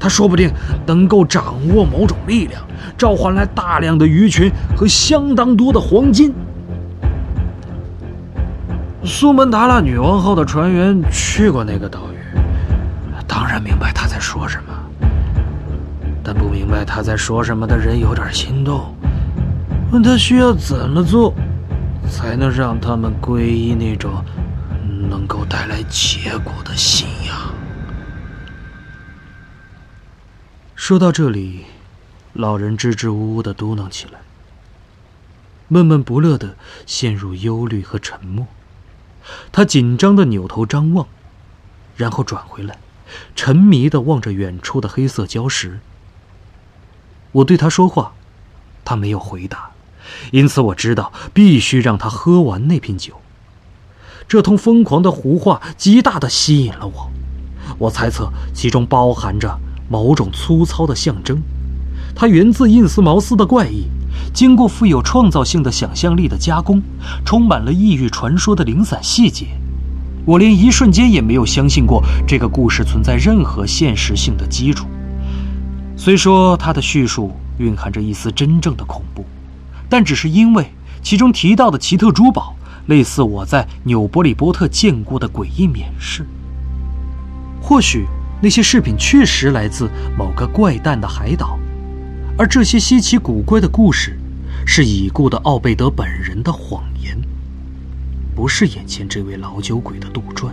[0.00, 0.50] 他说不定
[0.86, 2.62] 能够掌握某种力量，
[2.96, 6.32] 召唤来大量的鱼群和相当多的黄金。
[9.04, 12.38] 苏门答腊女王号的船员去过那个岛屿，
[13.28, 14.72] 当然明白他在说什么。
[16.24, 18.96] 但不明白他在说什么的人有点心动，
[19.90, 21.34] 问他需要怎么做，
[22.12, 24.22] 才能让他们皈依那种
[25.08, 27.54] 能够带来结果的信仰。
[30.76, 31.64] 说到这里，
[32.34, 34.20] 老人支支吾吾的嘟囔起来，
[35.68, 38.46] 闷闷不乐的陷入忧虑和沉默。
[39.50, 41.08] 他紧张的扭头张望，
[41.96, 42.76] 然后转回来，
[43.34, 45.80] 沉迷的望着远处的黑色礁石。
[47.32, 48.12] 我对他说话，
[48.84, 49.70] 他没有回答，
[50.30, 53.14] 因此我知道必须让他喝完那瓶酒。
[54.28, 57.10] 这通疯狂的胡话极大的吸引了我，
[57.78, 59.58] 我猜测其中包含着
[59.90, 61.42] 某种粗糙的象征，
[62.14, 63.84] 它源自印斯茅斯的怪异，
[64.32, 66.80] 经过富有创造性的想象力的加工，
[67.26, 69.48] 充满了异域传说的零散细节。
[70.24, 74.86] 我连一瞬间也没有相信过这个故事存在任何现实性的基础。
[75.96, 79.26] 虽说他的叙述蕴含着一丝真正的恐怖，
[79.92, 86.24] 但只是因为其中提到的奇特珠宝类似我在纽伯里波特见过的诡异冕饰。
[87.60, 88.06] 或许
[88.40, 91.58] 那些饰品确实来自某个怪诞的海岛，
[92.38, 94.18] 而这些稀奇古怪的故事
[94.64, 97.14] 是已故的奥贝德本人的谎言，
[98.34, 100.48] 不是眼前这位老酒鬼的杜撰。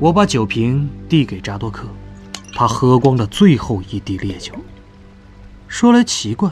[0.00, 1.86] 我把酒瓶递给扎多克。
[2.56, 4.52] 他喝光了最后一滴烈酒。
[5.68, 6.50] 说来奇怪，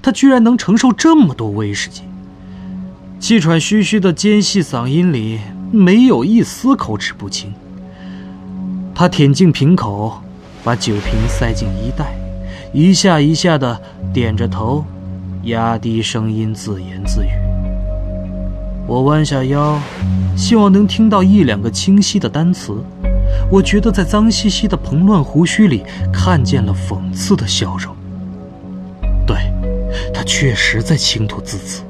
[0.00, 2.02] 他居然能承受这么多威士忌。
[3.18, 5.38] 气喘吁吁的尖细嗓音里
[5.70, 7.52] 没有一丝口齿不清。
[8.94, 10.20] 他舔净瓶口，
[10.64, 12.14] 把酒瓶塞进衣袋，
[12.72, 13.80] 一下一下的
[14.12, 14.84] 点着头，
[15.44, 17.28] 压低声音自言自语。
[18.86, 19.80] 我弯下腰，
[20.36, 22.76] 希望能听到一两个清晰的单词。
[23.50, 27.94] 我觉得在脏兮兮的蓬乱胡须里看见了讽刺的笑容。
[29.26, 29.36] 对，
[30.12, 31.82] 他确实在倾吐自词，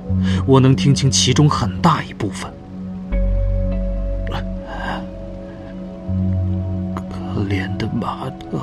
[0.47, 2.53] 我能听清其中很大一部分。
[7.35, 8.59] 可怜的马特，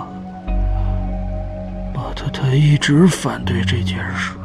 [1.93, 4.35] 马特，他一直反对这件事，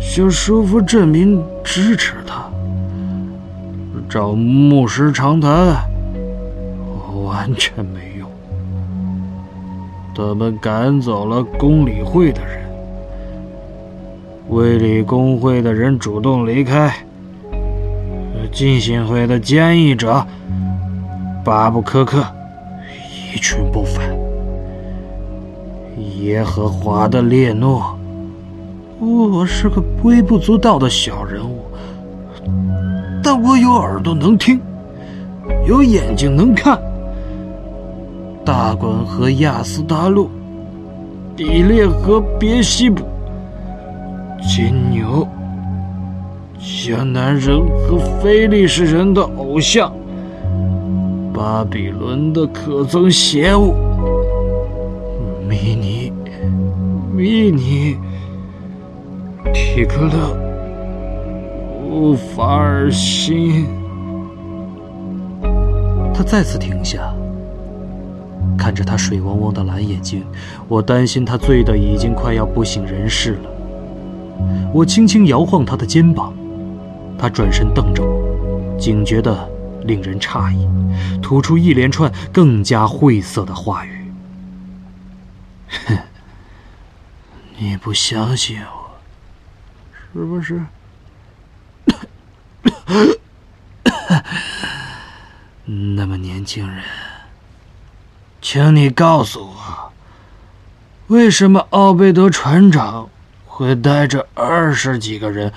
[0.00, 2.50] 想说服镇民支持他，
[4.08, 5.50] 找牧师长谈。
[7.12, 8.07] 我完全没。
[10.18, 12.68] 他们赶走了公理会的人，
[14.48, 16.92] 卫理公会的人主动离开，
[18.50, 20.26] 进信会的坚毅者
[21.44, 22.26] 巴布科克
[23.32, 24.04] 一群不返，
[26.24, 27.96] 耶和华的列诺。
[28.98, 31.62] 我是个微不足道的小人物，
[33.22, 34.60] 但我有耳朵能听，
[35.64, 36.76] 有眼睛能看。
[38.48, 40.30] 大管和亚斯达路，
[41.36, 43.04] 比列和别西卜，
[44.40, 45.28] 金牛，
[46.58, 49.92] 迦南人和非利士人的偶像，
[51.34, 53.74] 巴比伦的可憎邪物，
[55.46, 56.10] 米尼，
[57.14, 57.98] 米尼，
[59.52, 60.34] 提克勒，
[61.84, 63.66] 乌法尔辛。
[66.14, 67.12] 他再次停下。
[68.58, 70.26] 看着他水汪汪的蓝眼睛，
[70.66, 73.48] 我担心他醉得已经快要不省人事了。
[74.74, 76.34] 我轻轻摇晃他的肩膀，
[77.16, 79.48] 他转身瞪着我，警觉的
[79.84, 80.68] 令人诧异，
[81.22, 84.12] 吐出一连串更加晦涩的话语
[85.86, 85.96] ：“哼，
[87.56, 88.90] 你不相信我，
[90.12, 90.60] 是不是？
[95.96, 96.82] 那么，年轻人。”
[98.40, 99.92] 请你告诉我，
[101.08, 103.08] 为什么奥贝德船长
[103.44, 105.52] 会带着二十几个人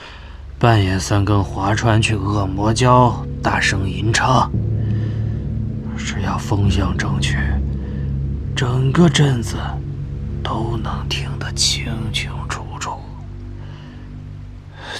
[0.57, 4.51] 半夜三更划船去恶魔礁大声吟唱？
[5.95, 7.37] 只要风向正确，
[8.55, 9.57] 整个镇子
[10.43, 12.91] 都能听得清清楚楚。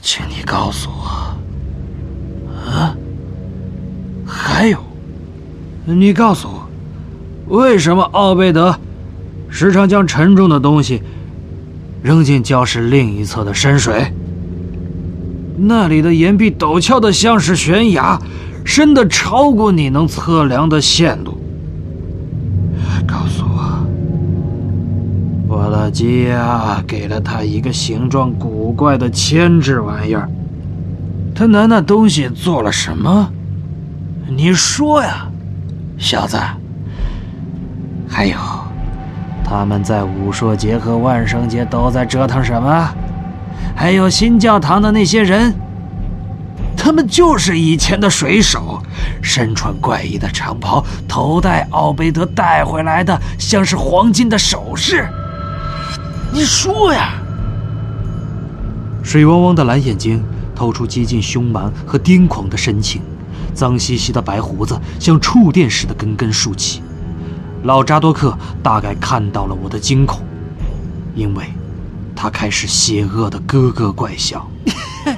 [0.01, 1.35] 请你告诉我，
[2.69, 2.95] 啊，
[4.25, 4.81] 还有，
[5.85, 6.60] 你告诉我。
[7.51, 8.73] 为什么奥贝德
[9.49, 11.03] 时常将沉重的东西
[12.01, 14.13] 扔进教室另一侧的深水？
[15.57, 18.17] 那里的岩壁陡峭的像是悬崖，
[18.63, 21.37] 深的超过你能测量的限度。
[23.05, 23.85] 告诉我，
[25.53, 30.29] 瓦拉基亚给了他一个形状古怪的牵制玩意儿，
[31.35, 33.29] 他拿那东西做了什么？
[34.29, 35.27] 你说呀，
[35.97, 36.37] 小子。
[38.13, 38.35] 还有，
[39.41, 42.93] 他们在武术节和万圣节都在折腾什么？
[43.73, 45.55] 还有新教堂的那些人，
[46.75, 48.83] 他们就是以前的水手，
[49.23, 55.07] 身穿怪异的长袍，头戴奥贝德带回来的像是黄金的首饰。
[56.33, 57.13] 你说呀？
[59.01, 60.21] 水汪汪的蓝眼睛
[60.53, 63.01] 透出几近凶蛮和癫狂的神情，
[63.53, 66.83] 脏兮兮的白胡子像触电似的根根竖起。
[67.63, 70.25] 老扎多克大概看到了我的惊恐，
[71.15, 71.45] 因为，
[72.15, 74.49] 他开始邪恶的咯咯怪笑。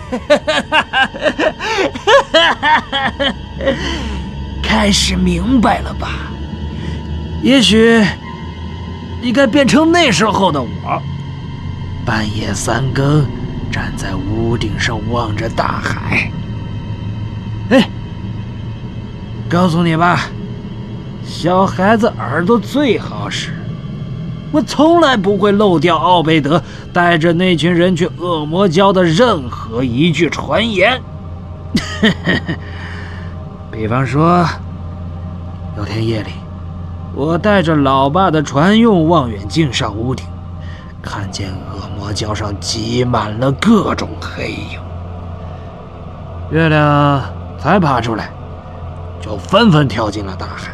[4.62, 6.10] 开始明白了吧？
[7.42, 8.04] 也许，
[9.22, 11.02] 你该变成那时候的我，
[12.06, 13.26] 半夜三更
[13.72, 16.32] 站在屋顶上望着大海。
[17.70, 17.88] 哎，
[19.50, 20.28] 告诉你吧。
[21.26, 23.54] 小孩子耳朵最好使，
[24.52, 26.62] 我从来不会漏掉奥贝德
[26.94, 31.02] 带着那群人去恶魔礁的任何一句传言。
[33.72, 34.46] 比方说，
[35.76, 36.32] 有天夜里，
[37.16, 40.26] 我带着老爸的船用望远镜上屋顶，
[41.02, 44.80] 看见恶魔礁上挤满了各种黑影，
[46.52, 47.24] 月亮
[47.58, 48.30] 才爬出来，
[49.20, 50.72] 就纷纷跳进了大海。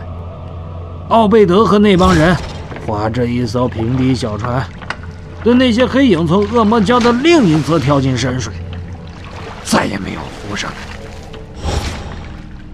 [1.10, 2.36] 奥贝德和那帮人
[2.86, 4.64] 划着一艘平底小船，
[5.44, 8.54] 跟那些黑影从恶魔礁的另一侧跳进深水，
[9.64, 10.78] 再也没有浮上来。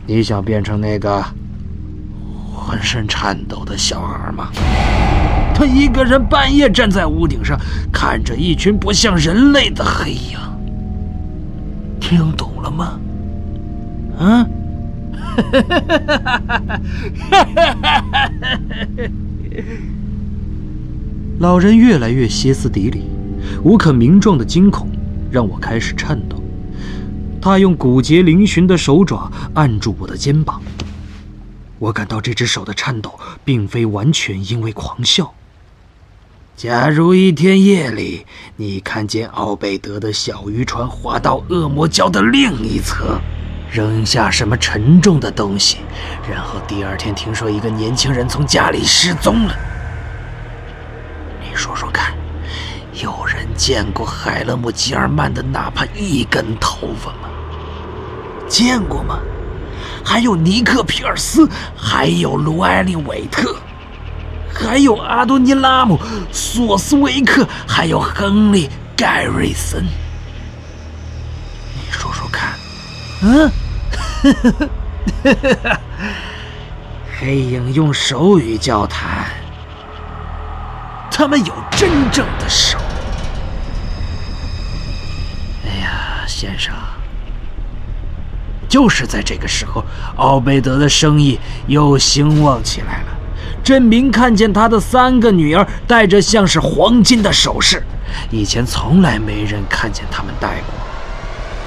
[0.05, 1.23] 你想变成那个
[2.53, 4.49] 浑身颤抖的小孩吗？
[5.55, 7.57] 他一个人半夜站在屋顶上，
[7.89, 10.37] 看着一群不像人类的黑影，
[12.01, 12.99] 听懂了吗？
[14.19, 14.45] 嗯。
[21.39, 23.03] 老人越来越歇斯底里，
[23.63, 24.89] 无可名状的惊恐
[25.29, 26.41] 让我开始颤抖。
[27.41, 30.61] 他用骨节嶙峋的手爪按住我的肩膀，
[31.77, 35.33] 我感到这只手的颤抖并非完全因为狂笑。
[36.55, 38.25] 假如一天夜里
[38.55, 43.19] 你看见奥贝德的小渔船划到恶魔礁的另一侧。
[43.69, 45.79] 扔下什么沉重的东西，
[46.29, 49.55] 然后第二天听说一个年轻人从家里失踪了。
[51.41, 52.13] 你说说看，
[52.93, 57.29] 有人见过海勒姆·吉尔曼的哪怕一根头发吗？
[58.47, 59.19] 见过吗？
[60.03, 63.55] 还有尼克·皮尔斯，还有卢埃利·韦特，
[64.53, 65.99] 还有阿多尼拉姆、
[66.31, 69.83] 索斯维克，还有亨利·盖瑞森。
[71.73, 72.53] 你说说看，
[73.21, 73.51] 嗯？
[77.17, 79.25] 黑影用手语交谈，
[81.09, 82.77] 他们有真正的手。
[85.65, 86.73] 哎呀，先生，
[88.67, 89.83] 就是在这个时候，
[90.17, 93.07] 奥贝德的生意又兴旺起来了。
[93.63, 97.81] 镇民看见他的三个女儿戴着像是黄金的首饰，
[98.29, 100.84] 以前从来没人看见他们戴过。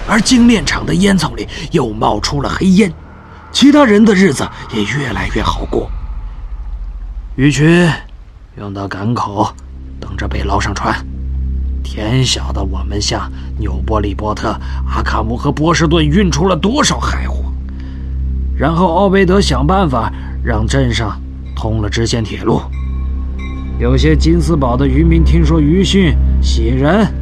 [0.09, 2.93] 而精炼厂的烟囱里又冒出了黑烟，
[3.53, 5.91] 其他人的日子也越来越好过。
[7.37, 7.89] 鱼群
[8.57, 9.55] 涌到港口，
[10.01, 10.95] 等着被捞上船。
[11.85, 17.53] 天晓得我们向纽波利波特、阿卡姆和波士顿运出了多少海货。
[18.57, 21.21] 然后奥贝德想办法让镇上。
[21.61, 22.63] 通了支线铁路，
[23.81, 27.13] 有些金斯堡的渔民听说鱼讯喜人，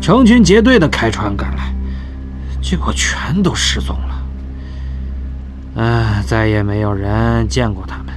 [0.00, 1.71] 成群结队的开船赶来，
[2.62, 5.82] 结果全都失踪了。
[5.82, 8.14] 唉，再也没有人见过他们。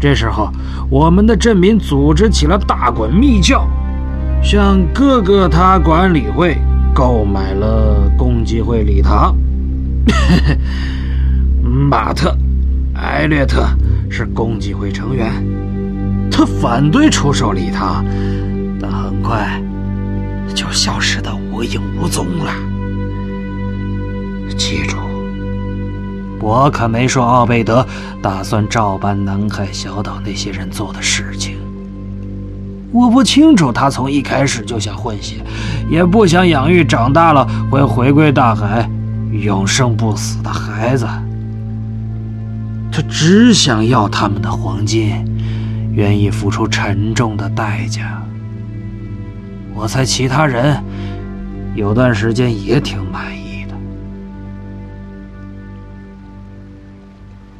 [0.00, 0.50] 这时候，
[0.88, 3.68] 我们的镇民组织起了大滚密教，
[4.42, 6.56] 向各个他管理会
[6.94, 9.36] 购买了共济会礼堂。
[11.62, 12.34] 马特。
[12.94, 13.66] 艾略特
[14.10, 15.32] 是共济会成员，
[16.30, 18.04] 他反对出售礼堂，
[18.78, 19.60] 但很快
[20.54, 22.52] 就消失得无影无踪了。
[24.54, 24.96] 记住，
[26.40, 27.86] 我可没说奥贝德
[28.20, 31.56] 打算照搬南海小岛那些人做的事情。
[32.92, 35.36] 我不清楚他从一开始就想混血，
[35.88, 38.86] 也不想养育长大了会回归大海、
[39.30, 41.06] 永生不死的孩子。
[42.92, 45.24] 他只想要他们的黄金，
[45.94, 48.22] 愿意付出沉重的代价。
[49.74, 50.78] 我猜其他人
[51.74, 53.41] 有段时间也挺满意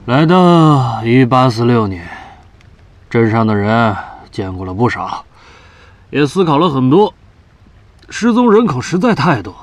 [0.04, 2.04] 来到一八四六年，
[3.08, 3.96] 镇上的人
[4.32, 5.24] 见过了不少，
[6.10, 7.14] 也思考了很多。
[8.08, 9.54] 失踪人口实在太多，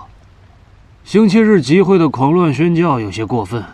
[1.04, 3.66] 星期日集会的狂乱宣教有些过分。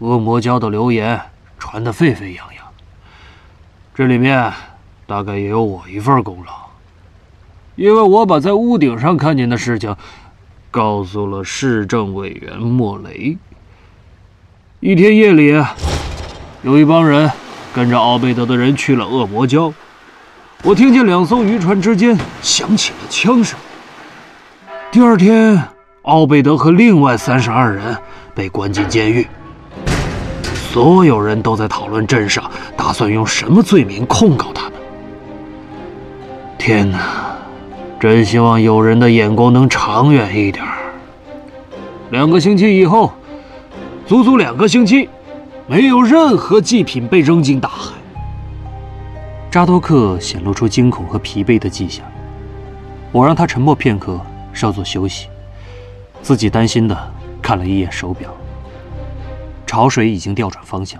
[0.00, 1.18] 恶魔教的流言
[1.58, 2.66] 传得沸沸扬扬，
[3.94, 4.52] 这里面
[5.06, 6.52] 大概也有我一份功劳，
[7.76, 9.96] 因为我把在屋顶上看见的事情
[10.70, 13.38] 告诉了市政委员莫雷。
[14.80, 15.60] 一天夜里，
[16.62, 17.28] 有一帮人
[17.74, 19.72] 跟着奥贝德的人去了恶魔礁，
[20.62, 23.58] 我听见两艘渔船之间响起了枪声。
[24.92, 25.60] 第二天，
[26.02, 27.98] 奥贝德和另外三十二人
[28.36, 29.26] 被关进监狱。
[30.54, 34.74] 所有人都在讨论镇上打算用什么罪名控告他们。
[36.56, 37.36] 天哪，
[37.98, 40.64] 真希望有人的眼光能长远一点。
[42.10, 43.12] 两个星期以后，
[44.08, 45.06] 足足两个星期，
[45.66, 47.92] 没有任何祭品被扔进大海。
[49.50, 52.06] 扎多克显露出惊恐和疲惫的迹象，
[53.12, 54.18] 我让他沉默片刻，
[54.54, 55.28] 稍作休息，
[56.22, 56.96] 自己担心的
[57.42, 58.34] 看了一眼手表。
[59.66, 60.98] 潮水已经调转方向，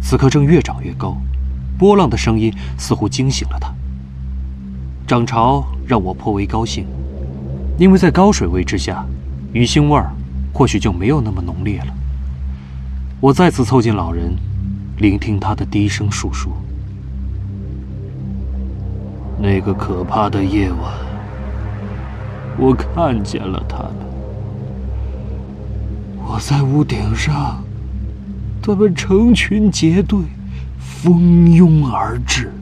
[0.00, 1.16] 此刻正越涨越高，
[1.76, 3.74] 波浪的声音似乎惊醒了他。
[5.08, 6.86] 涨潮让我颇为高兴，
[7.78, 9.04] 因为在高水位之下，
[9.52, 10.12] 鱼腥味儿
[10.52, 11.86] 或许就没有那么浓烈了。
[13.24, 14.36] 我再次凑近老人，
[14.98, 16.52] 聆听他的低声述说。
[19.38, 20.92] 那个可怕的夜晚，
[22.58, 23.94] 我看见了他们。
[26.22, 27.64] 我在屋顶上。
[28.62, 30.18] 他们成群结队，
[30.78, 32.52] 蜂拥而至，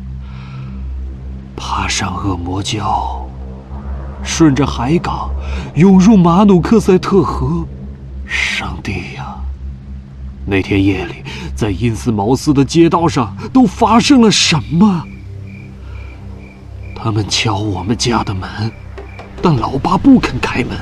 [1.57, 3.25] 爬上恶魔礁，
[4.23, 5.29] 顺着海港
[5.75, 7.67] 涌入马努克塞特河。
[8.25, 9.22] 上帝呀！
[10.45, 11.25] 那天夜里，
[11.55, 15.05] 在因斯茅斯的街道上都发生了什么？
[16.95, 18.71] 他们敲我们家的门，
[19.41, 20.79] 但老爸不肯开门。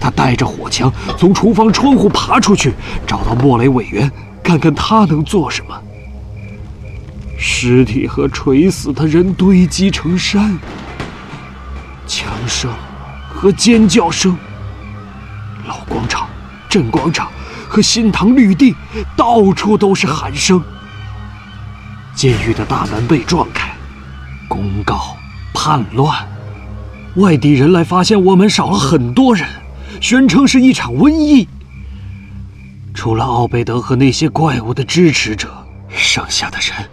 [0.00, 2.72] 他带着火枪从厨房窗户爬出去，
[3.06, 4.10] 找到莫雷委员。
[4.42, 5.82] 看看他能做什么？
[7.38, 10.58] 尸体和垂死的人堆积成山，
[12.06, 12.70] 枪声
[13.28, 14.36] 和尖叫声。
[15.66, 16.28] 老广场、
[16.68, 17.30] 镇广场
[17.72, 18.76] 和新塘绿地，
[19.16, 20.62] 到处都是喊声。
[22.14, 23.74] 监狱的大门被撞开，
[24.46, 25.16] 公告
[25.54, 26.28] 叛乱。
[27.14, 29.48] 外地人来发现我们少了很多人，
[30.02, 31.48] 宣称是一场瘟疫。
[32.92, 35.48] 除了奥贝德和那些怪物的支持者，
[35.88, 36.86] 剩下的人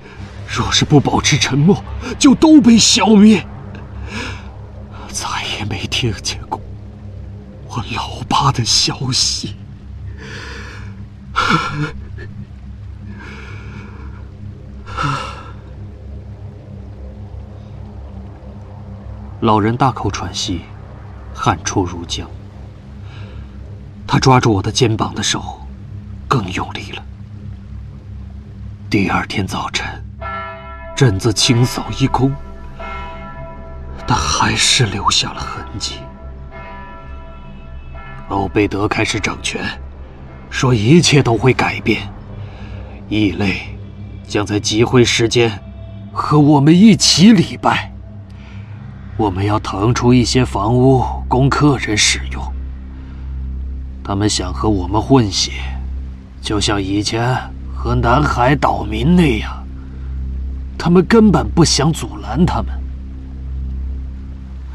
[0.48, 1.84] 若是不保持沉默，
[2.18, 3.46] 就都被消灭。
[5.10, 5.28] 再
[5.58, 6.62] 也没听见过
[7.68, 9.56] 我老爸的消息。
[19.42, 20.64] 老人大口喘息，
[21.34, 22.26] 汗出如浆。
[24.06, 25.62] 他抓住我的肩膀的手
[26.28, 27.02] 更用力了。
[28.90, 29.88] 第二天早晨，
[30.96, 32.34] 镇子清扫一空，
[34.06, 36.00] 但还是留下了痕迹。
[38.30, 39.64] 欧贝德开始掌权，
[40.50, 42.12] 说一切都会改变，
[43.08, 43.62] 异类
[44.28, 45.52] 将在集会时间
[46.12, 47.92] 和我们一起礼拜。
[49.16, 52.42] 我们要腾出一些房屋供客人使用。
[54.04, 55.52] 他们想和我们混血，
[56.42, 57.38] 就像以前
[57.76, 59.56] 和南海岛民那样。
[60.78, 62.68] 他们根本不想阻拦他们。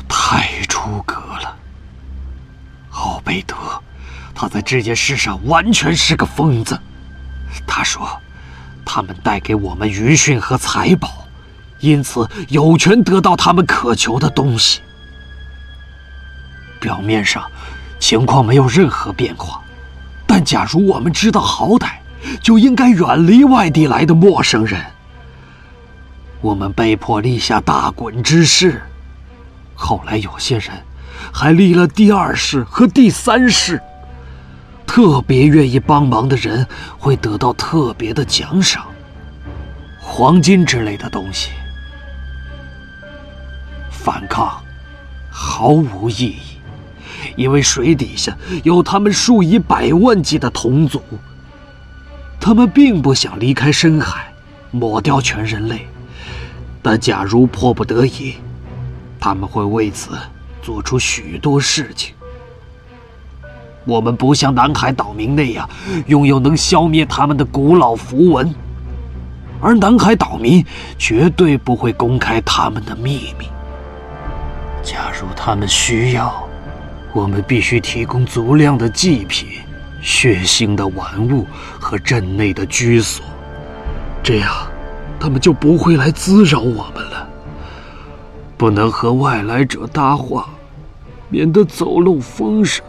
[0.06, 1.56] 太出格了，
[2.90, 3.56] 奥贝德，
[4.44, 6.78] 他在这件事上完全是个疯子。
[7.66, 8.06] 他说，
[8.84, 11.24] 他们带给我们余讯和财宝。
[11.80, 14.82] 因此，有权得到他们渴求的东西。
[16.78, 17.50] 表面上，
[17.98, 19.62] 情况没有任何变化，
[20.26, 21.92] 但假如我们知道好歹，
[22.42, 24.78] 就应该远离外地来的陌生人。
[26.42, 28.82] 我们被迫立下大滚之誓，
[29.74, 30.70] 后来有些人
[31.32, 33.80] 还立了第二誓和第三誓。
[34.94, 36.64] 特别愿意帮忙的人
[36.96, 38.86] 会得到特别的奖赏，
[39.98, 41.50] 黄金之类的东西。
[43.90, 44.62] 反抗
[45.28, 46.36] 毫无意义，
[47.34, 51.02] 因为水底下有他们数以百万计的同族。
[52.38, 54.32] 他们并不想离开深海，
[54.70, 55.88] 抹掉全人类。
[56.80, 58.36] 但假如迫不得已，
[59.18, 60.16] 他们会为此
[60.62, 62.13] 做出许多事情。
[63.84, 65.68] 我们不像南海岛民那样
[66.06, 68.54] 拥有能消灭他们的古老符文，
[69.60, 70.64] 而南海岛民
[70.98, 73.46] 绝对不会公开他们的秘密。
[74.82, 76.46] 假如他们需要，
[77.12, 79.48] 我们必须提供足量的祭品、
[80.02, 81.46] 血腥的玩物
[81.78, 83.24] 和镇内的居所，
[84.22, 84.50] 这样
[85.18, 87.28] 他们就不会来滋扰我们了。
[88.56, 90.48] 不能和外来者搭话，
[91.28, 92.84] 免得走漏风声。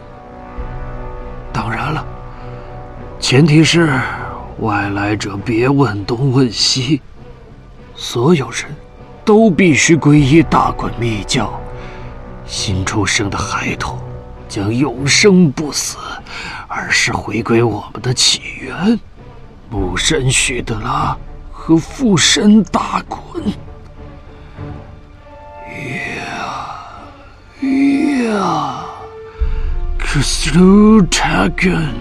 [1.56, 2.04] 当然了，
[3.18, 3.98] 前提是
[4.58, 7.00] 外来者别问东问西，
[7.94, 8.64] 所有人
[9.24, 11.58] 都必须皈依大滚密教。
[12.44, 13.98] 新出生的孩童
[14.46, 15.96] 将永生不死，
[16.68, 19.00] 而是回归我们的起源——
[19.70, 21.16] 母神许德拉
[21.50, 23.42] 和父神大滚。
[25.72, 25.80] 呀
[28.26, 28.85] 呀，
[30.12, 32.00] to slew Tagan,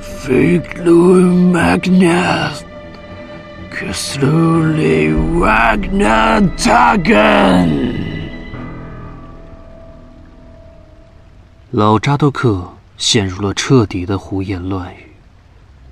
[0.00, 2.62] Figlue Magnath,
[3.70, 7.92] Kislule Wagner Tagan.
[11.70, 12.66] 老扎多克
[12.96, 15.12] 陷入了彻底的胡言乱语，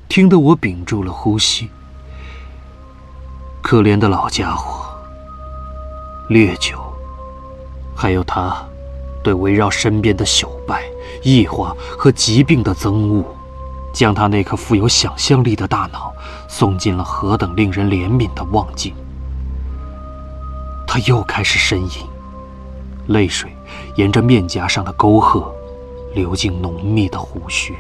[0.08, 1.68] 听得我屏住了呼吸。
[3.62, 4.86] 可怜的老家伙，
[6.28, 6.78] 烈酒，
[7.94, 8.69] 还有他。
[9.22, 10.82] 对围绕身边的朽败、
[11.22, 13.24] 异化和疾病的憎恶，
[13.92, 16.12] 将他那颗富有想象力的大脑
[16.48, 18.94] 送进了何等令人怜悯的望境。
[20.86, 22.06] 他又开始呻吟，
[23.08, 23.54] 泪水
[23.96, 25.54] 沿着面颊上的沟壑。
[26.12, 27.72] 流进浓密的胡须。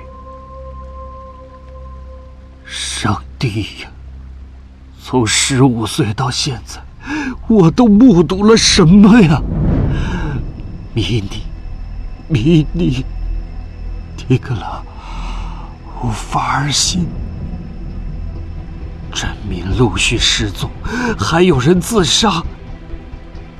[2.64, 3.90] 上帝呀！
[5.02, 6.80] 从十五岁到现在，
[7.48, 9.42] 我都目睹了什么呀？
[10.92, 11.42] 米尼，
[12.28, 13.04] 米尼，
[14.16, 14.82] 提格拉，
[16.02, 17.06] 无法儿心。
[19.12, 20.70] 镇民陆续失踪，
[21.18, 22.42] 还有人自杀。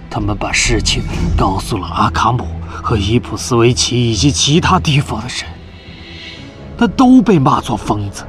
[0.09, 1.03] 他们把事情
[1.37, 2.47] 告诉了阿卡姆。
[2.83, 5.45] 和伊普斯维奇以及其他地方的人，
[6.79, 8.25] 他都被骂作疯子，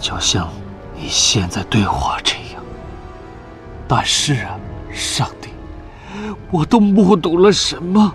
[0.00, 0.48] 就像
[0.96, 2.62] 你现在对我这样。
[3.86, 4.58] 但是啊，
[4.92, 5.50] 上帝，
[6.50, 8.12] 我都目睹了什么？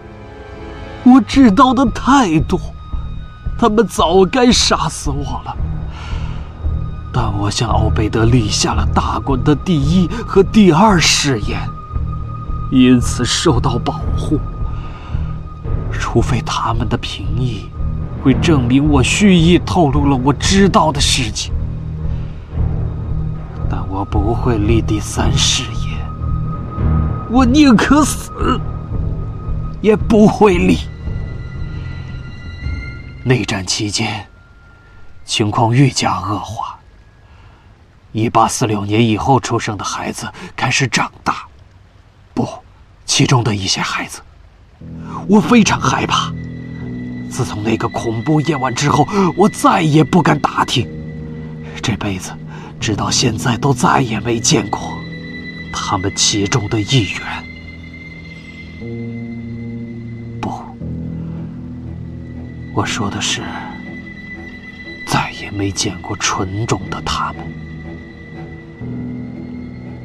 [1.03, 2.59] 我知道的太多，
[3.57, 5.55] 他们早该杀死我了。
[7.13, 11.59] 但我向奥贝德立下了大滚的第一和第二誓言，
[12.71, 14.39] 因此受到保护。
[15.91, 17.69] 除非他们的评议
[18.21, 21.53] 会证明我蓄意透露了我知道的事情，
[23.69, 25.97] 但我不会立第三誓言，
[27.29, 28.31] 我宁可死，
[29.81, 30.77] 也不会立。
[33.25, 34.25] 内战期间，
[35.25, 36.79] 情况愈加恶化。
[38.13, 40.25] 一八四六年以后出生的孩子
[40.55, 41.45] 开始长大，
[42.33, 42.47] 不，
[43.05, 44.21] 其中的一些孩子，
[45.27, 46.31] 我非常害怕。
[47.29, 49.05] 自从那个恐怖夜晚之后，
[49.35, 50.87] 我再也不敢打听。
[51.83, 52.31] 这辈子，
[52.79, 54.96] 直到现在都再也没见过
[55.79, 57.21] 他们其中的一员。
[60.41, 60.51] 不，
[62.73, 63.43] 我说的是，
[65.05, 67.45] 再也没见过纯种的他们。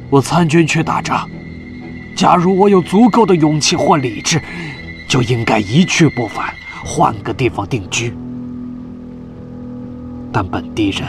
[0.09, 1.27] 我参军去打仗，
[2.15, 4.39] 假如我有足够的勇气或理智，
[5.09, 6.53] 就应该一去不返。
[6.85, 8.13] 换个地方定居，
[10.31, 11.07] 但本地人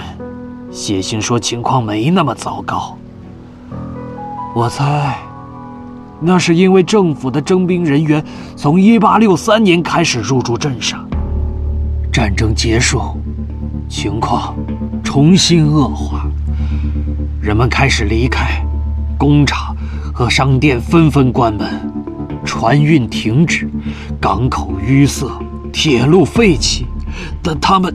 [0.70, 2.96] 写信说情况没那么糟糕。
[4.54, 5.18] 我猜，
[6.20, 8.24] 那是因为政府的征兵人员
[8.54, 11.04] 从1863年开始入驻镇上，
[12.12, 13.00] 战争结束，
[13.88, 14.54] 情况
[15.02, 16.30] 重新恶化，
[17.40, 18.64] 人们开始离开，
[19.18, 19.74] 工厂
[20.14, 21.92] 和商店纷纷关门，
[22.44, 23.68] 船运停止，
[24.20, 25.26] 港口淤塞。
[25.72, 26.86] 铁路废弃，
[27.42, 27.92] 但他们，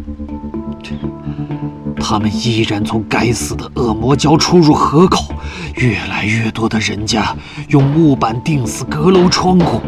[1.99, 5.33] 他们依然从该死的恶魔礁出入河口。
[5.75, 7.35] 越来越多的人家
[7.67, 9.81] 用木板钉死阁楼窗户，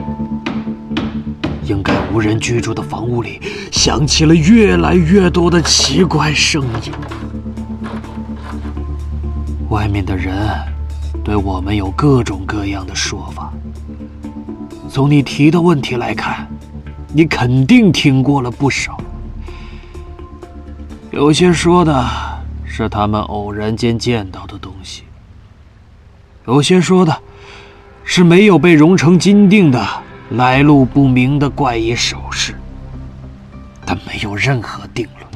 [1.64, 3.42] 应该无人居住的房屋里
[3.72, 6.92] 响起了越来越多的奇怪声音。
[9.70, 10.34] 外面的人
[11.24, 13.52] 对我们有各种各样的说法。
[14.90, 16.48] 从你提的问题来看。
[17.14, 18.98] 你肯定听过了不少，
[21.12, 22.10] 有些说的
[22.64, 25.04] 是他们偶然间见到的东西，
[26.48, 27.14] 有些说的
[28.06, 29.86] 是没有被熔成金锭的
[30.30, 32.56] 来路不明的怪异首饰，
[33.86, 35.28] 但没有任何定论，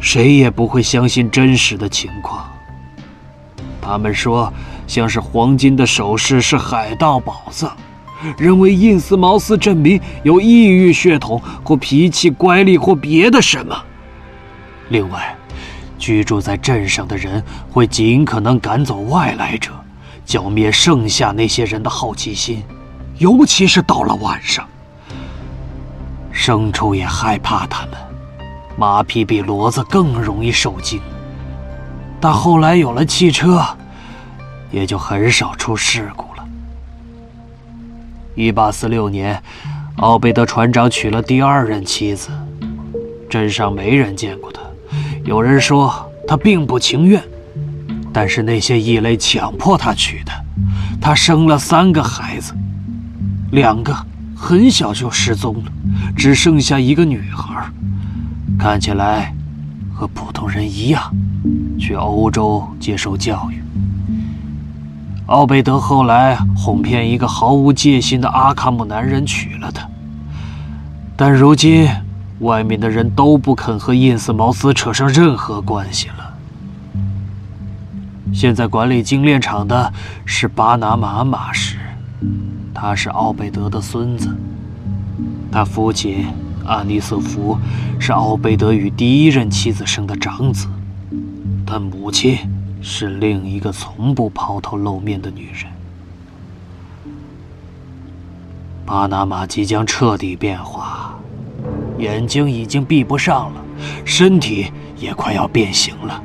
[0.00, 2.50] 谁也不会相信真实的情况。
[3.82, 4.50] 他们说，
[4.86, 7.76] 像是黄金的首饰是海盗宝藏。
[8.38, 13.76] 认为印斯茅斯镇民有异域血统，或脾气乖戾，或别的什么。
[14.88, 15.34] 另外，
[15.98, 19.72] 居住在镇上的人会尽可能赶走外来者，
[20.24, 22.62] 剿灭剩下那些人的好奇心，
[23.18, 24.66] 尤其是到了晚上。
[26.32, 27.94] 牲畜也害怕他们，
[28.76, 31.00] 马匹比骡子更容易受惊。
[32.20, 33.64] 但后来有了汽车，
[34.70, 36.44] 也就很少出事故了。
[38.34, 39.42] 一八四六年，
[39.96, 42.30] 奥贝德船长娶了第二任妻子。
[43.28, 44.60] 镇上没人见过他，
[45.26, 47.20] 有人说他并不情愿，
[48.12, 50.32] 但是那些异类强迫他娶的。
[51.00, 52.54] 他生了三个孩子，
[53.50, 53.92] 两个
[54.36, 55.72] 很小就失踪了，
[56.16, 57.66] 只剩下一个女孩，
[58.56, 59.34] 看起来
[59.92, 61.02] 和普通人一样，
[61.76, 63.60] 去欧洲接受教育。
[65.26, 69.88] 奥贝德后来哄骗一个毫无戒心的阿卡姆男人娶了她，
[71.16, 71.88] 但如今
[72.40, 76.34] 外面的人都不肯和印斯茅斯扯上任何关系了。
[78.32, 79.92] 现在管理精炼厂的
[80.24, 81.76] 是巴拿马马什，
[82.74, 84.36] 他是奥贝德的孙子，
[85.50, 86.26] 他父亲
[86.64, 87.58] 阿尼瑟夫
[87.98, 90.66] 是奥贝德与第一任妻子生的长子，
[91.64, 92.38] 但母亲。
[92.88, 95.64] 是另一个从不抛头露面的女人。
[98.84, 101.15] 巴拿马即将彻底变化，
[101.98, 103.64] 眼睛已经闭不上了，
[104.04, 106.22] 身体也快要变形了。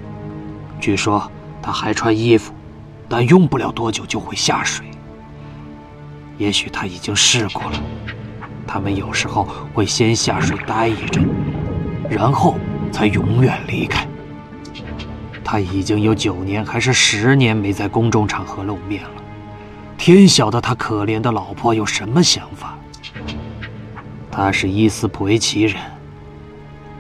[0.80, 1.30] 据说
[1.62, 2.54] 他还穿衣服，
[3.08, 4.86] 但用不了多久就会下水。
[6.38, 7.84] 也许他已经试过了，
[8.66, 11.28] 他们有时候会先下水待一阵，
[12.10, 12.56] 然后
[12.92, 14.08] 才永远离开。
[15.44, 19.10] 他已经有九年还是十年没在公众场合露面了，
[19.98, 22.78] 天晓得他可怜的老婆有什么想法。
[24.32, 25.76] 他是伊斯普维奇人，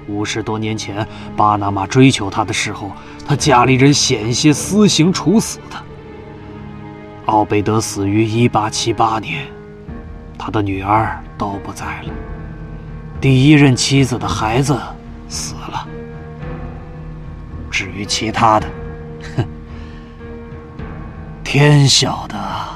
[0.07, 1.07] 五十多年前
[1.37, 2.91] 巴拿马追求他的时候，
[3.25, 5.81] 他家里人险些私刑处死他。
[7.27, 9.45] 奥贝德死于一八七八年，
[10.37, 12.09] 他的女儿都不在了，
[13.21, 14.77] 第一任妻子的孩子
[15.29, 15.87] 死了。
[17.69, 18.67] 至于其他的，
[19.37, 19.45] 哼，
[21.43, 22.70] 天晓得。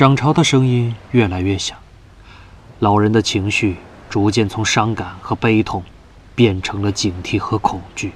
[0.00, 1.76] 涨潮的声音越来越响，
[2.78, 3.76] 老人的情绪
[4.08, 5.82] 逐渐从伤感和悲痛，
[6.34, 8.14] 变成了警惕和恐惧。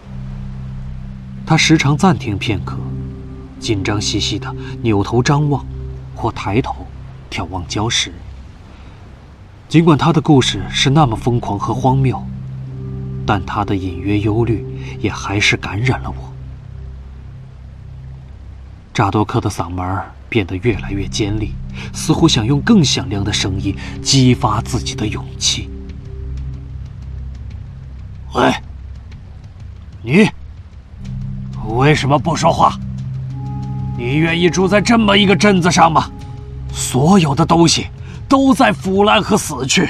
[1.45, 2.78] 他时常暂停片刻，
[3.61, 5.62] 紧张兮兮的扭头张望，
[6.14, 6.87] 或抬头
[7.30, 8.14] 眺望礁石。
[9.68, 12.26] 尽管他的故事是那么疯狂和荒谬，
[13.26, 14.64] 但他的隐约忧虑
[15.01, 16.32] 也还是感染了我。
[18.95, 20.01] 扎多克的嗓门
[20.35, 21.53] 变得越来越尖利，
[21.93, 23.72] 似乎想用更响亮的声音
[24.03, 25.70] 激发自己的勇气。
[28.35, 28.53] 喂，
[30.03, 30.28] 你
[31.68, 32.76] 为什么不说话？
[33.97, 36.11] 你愿意住在这么一个镇子上吗？
[36.72, 37.87] 所有的东西
[38.28, 39.89] 都在腐烂和死去。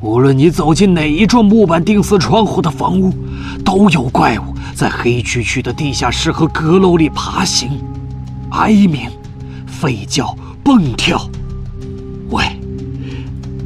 [0.00, 3.12] 无论你走进哪一幢木板钉死窗户的房屋，
[3.64, 7.82] 都有怪物在黑黢黢的地下室和阁楼里爬行。
[8.52, 9.10] 哀鸣、
[9.80, 11.26] 吠叫、蹦跳。
[12.28, 12.44] 喂，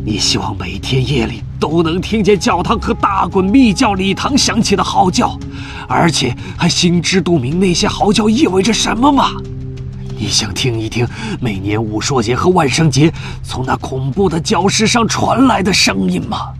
[0.04, 5.36] 你希望每天夜里都能听见教堂和大滚密教礼堂响起的嚎叫，
[5.88, 9.32] 而且还心知肚明那些嚎叫意味着什么吗？
[10.16, 11.04] 你想听一听
[11.40, 13.12] 每年武硕节和万圣节
[13.42, 16.52] 从那恐怖的礁石上传来的声音吗？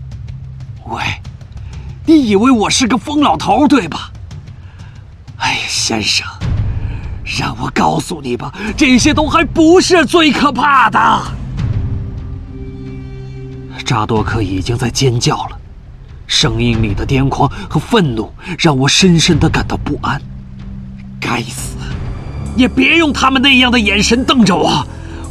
[0.89, 1.01] 喂，
[2.05, 4.11] 你以为我是个疯老头对吧？
[5.37, 6.27] 哎呀，先生。
[7.25, 11.23] 让我告诉你吧，这些都还不是最可怕的。
[13.83, 15.57] 扎多克已经在尖叫了，
[16.27, 20.21] 声音里的癫狂和愤怒让我深深的感到不安。
[21.19, 21.75] 该死！
[22.55, 24.85] 也别用他们那样的眼神瞪着我。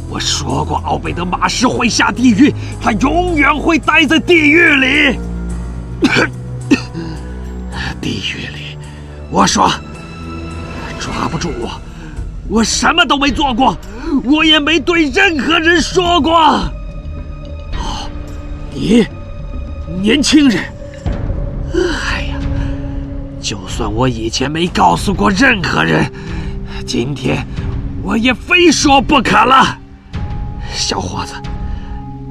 [0.09, 5.19] 我说过，奥贝德马什会下地狱，他永远会待在地狱里。
[7.99, 8.77] 地狱里，
[9.31, 9.71] 我说，
[11.05, 11.69] 抓不住我。
[12.47, 13.77] 我什么都没做过，
[14.23, 16.33] 我也没对任何人说过。
[17.73, 18.09] 哦，
[18.73, 19.05] 你，
[20.01, 20.63] 年轻人，
[21.73, 22.37] 哎呀，
[23.39, 26.11] 就算我以前没告诉过任何人，
[26.85, 27.45] 今天
[28.03, 29.77] 我也非说不可了。
[30.73, 31.33] 小伙子，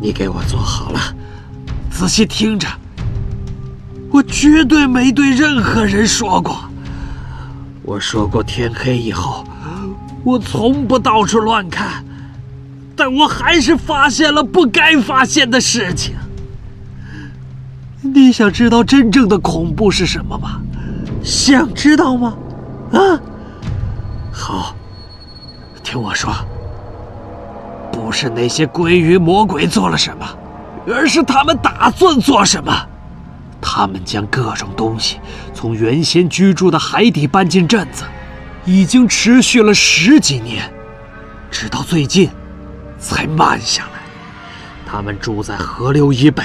[0.00, 1.00] 你给我坐好了，
[1.90, 2.68] 仔细听着，
[4.10, 6.56] 我绝对没对任何人说过。
[7.84, 9.44] 我说过，天黑以后。
[10.24, 12.02] 我从不到处乱看，
[12.96, 16.14] 但我还是发现了不该发现的事情。
[18.00, 20.62] 你想知道真正的恐怖是什么吗？
[21.22, 22.34] 想知道吗？
[22.92, 23.20] 啊，
[24.32, 24.74] 好，
[25.82, 26.32] 听我说，
[27.92, 30.26] 不是那些鬼与魔鬼做了什么，
[30.86, 32.72] 而是他们打算做什么。
[33.66, 35.18] 他们将各种东西
[35.54, 38.04] 从原先居住的海底搬进镇子。
[38.66, 40.72] 已经持续了十几年，
[41.50, 42.30] 直到最近
[42.98, 44.00] 才慢下来。
[44.86, 46.42] 他们住在河流以北，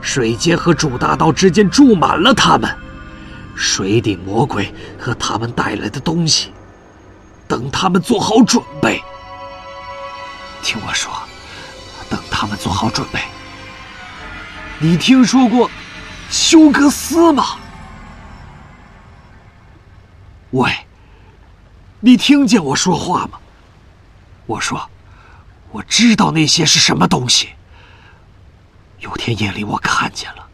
[0.00, 2.68] 水街和主大道之间住满了他们。
[3.54, 6.50] 水底魔鬼和他们带来的东西，
[7.46, 9.00] 等他们做好准备。
[10.62, 11.12] 听我说，
[12.08, 13.20] 等他们做好准备。
[14.80, 15.70] 你听说过
[16.30, 17.58] 休格斯吗？
[20.52, 20.72] 喂。
[22.02, 23.38] 你听见我说话吗？
[24.46, 24.88] 我说，
[25.70, 27.50] 我知道那些是什么东西。
[29.00, 30.46] 有天夜里我看见了，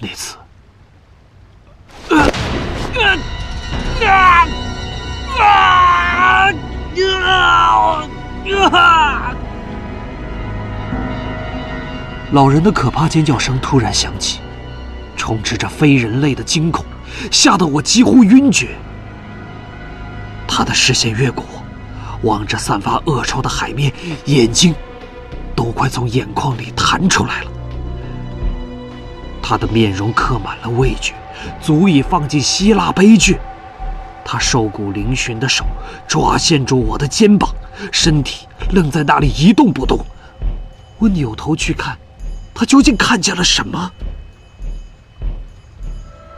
[0.00, 0.36] 那次，
[2.10, 2.18] 啊
[2.96, 3.16] 啊
[4.02, 4.48] 啊
[5.38, 6.50] 啊
[8.72, 9.34] 啊啊！
[12.32, 14.40] 老人的可怕尖叫声突然响起，
[15.16, 16.84] 充斥着非人类的惊恐，
[17.32, 18.76] 吓得我几乎晕厥。
[20.46, 23.92] 他的视线越过我，望着散发恶臭的海面，
[24.26, 24.74] 眼睛
[25.54, 27.50] 都快从眼眶里弹出来了。
[29.42, 31.14] 他的面容刻满了畏惧，
[31.60, 33.38] 足以放进希腊悲剧。
[34.24, 35.64] 他瘦骨嶙峋的手
[36.08, 37.54] 抓线住我的肩膀，
[37.92, 39.98] 身体愣在那里一动不动。
[40.98, 41.96] 我扭头去看，
[42.54, 43.92] 他究竟看见了什么？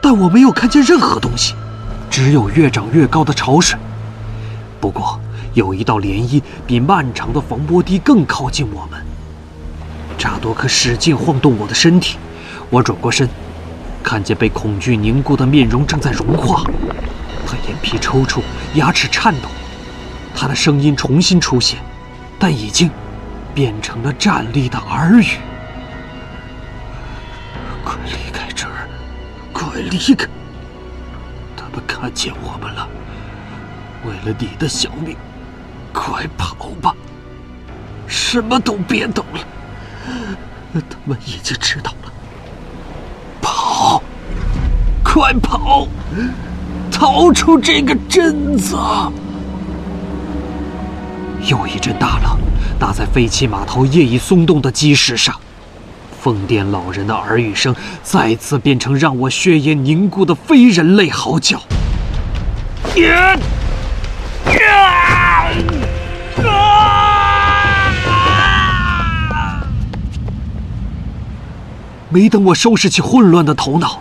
[0.00, 1.54] 但我没有看见任何东西，
[2.10, 3.78] 只有越涨越高的潮水。
[4.80, 5.20] 不过，
[5.54, 9.00] 有一道涟漪比漫长的防波堤更靠近我们。
[10.16, 12.16] 扎多克使劲晃动我的身体，
[12.70, 13.28] 我转过身，
[14.02, 16.62] 看见被恐惧凝固的面容正在融化。
[17.46, 18.40] 他眼皮抽搐，
[18.74, 19.48] 牙齿颤抖。
[20.34, 21.78] 他的声音重新出现，
[22.38, 22.88] 但已经
[23.54, 25.26] 变成了站立的耳语
[29.90, 30.26] ：“离开！
[31.56, 32.88] 他们看见我们了。”
[34.06, 35.16] 为了你的小命，
[35.92, 36.94] 快跑吧！
[38.06, 42.12] 什么都别等了，他们已经知道了。
[43.42, 44.02] 跑，
[45.04, 45.88] 快跑！
[46.90, 48.76] 逃出这个镇子。
[51.44, 52.38] 又一阵大浪
[52.78, 55.38] 打在废弃码头业已松动的基石上，
[56.20, 61.60] 疯癫老人的耳语声再次变成让我血液凝固的非人类嚎叫。
[72.10, 74.00] 没等我收拾起混乱的头脑，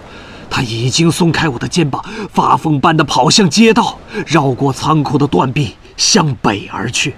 [0.50, 7.16] 他已经松开我的肩膀，发疯般的跑向街道，绕过仓库的断壁，向北而去。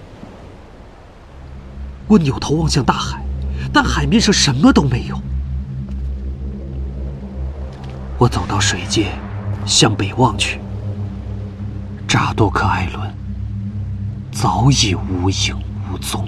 [2.07, 3.23] 我扭头望向大海，
[3.73, 5.19] 但海面上什么都没有。
[8.17, 9.11] 我走到水界，
[9.65, 10.59] 向北望去，
[12.07, 13.13] 扎多克·艾伦
[14.31, 15.55] 早已无影
[15.91, 16.27] 无踪。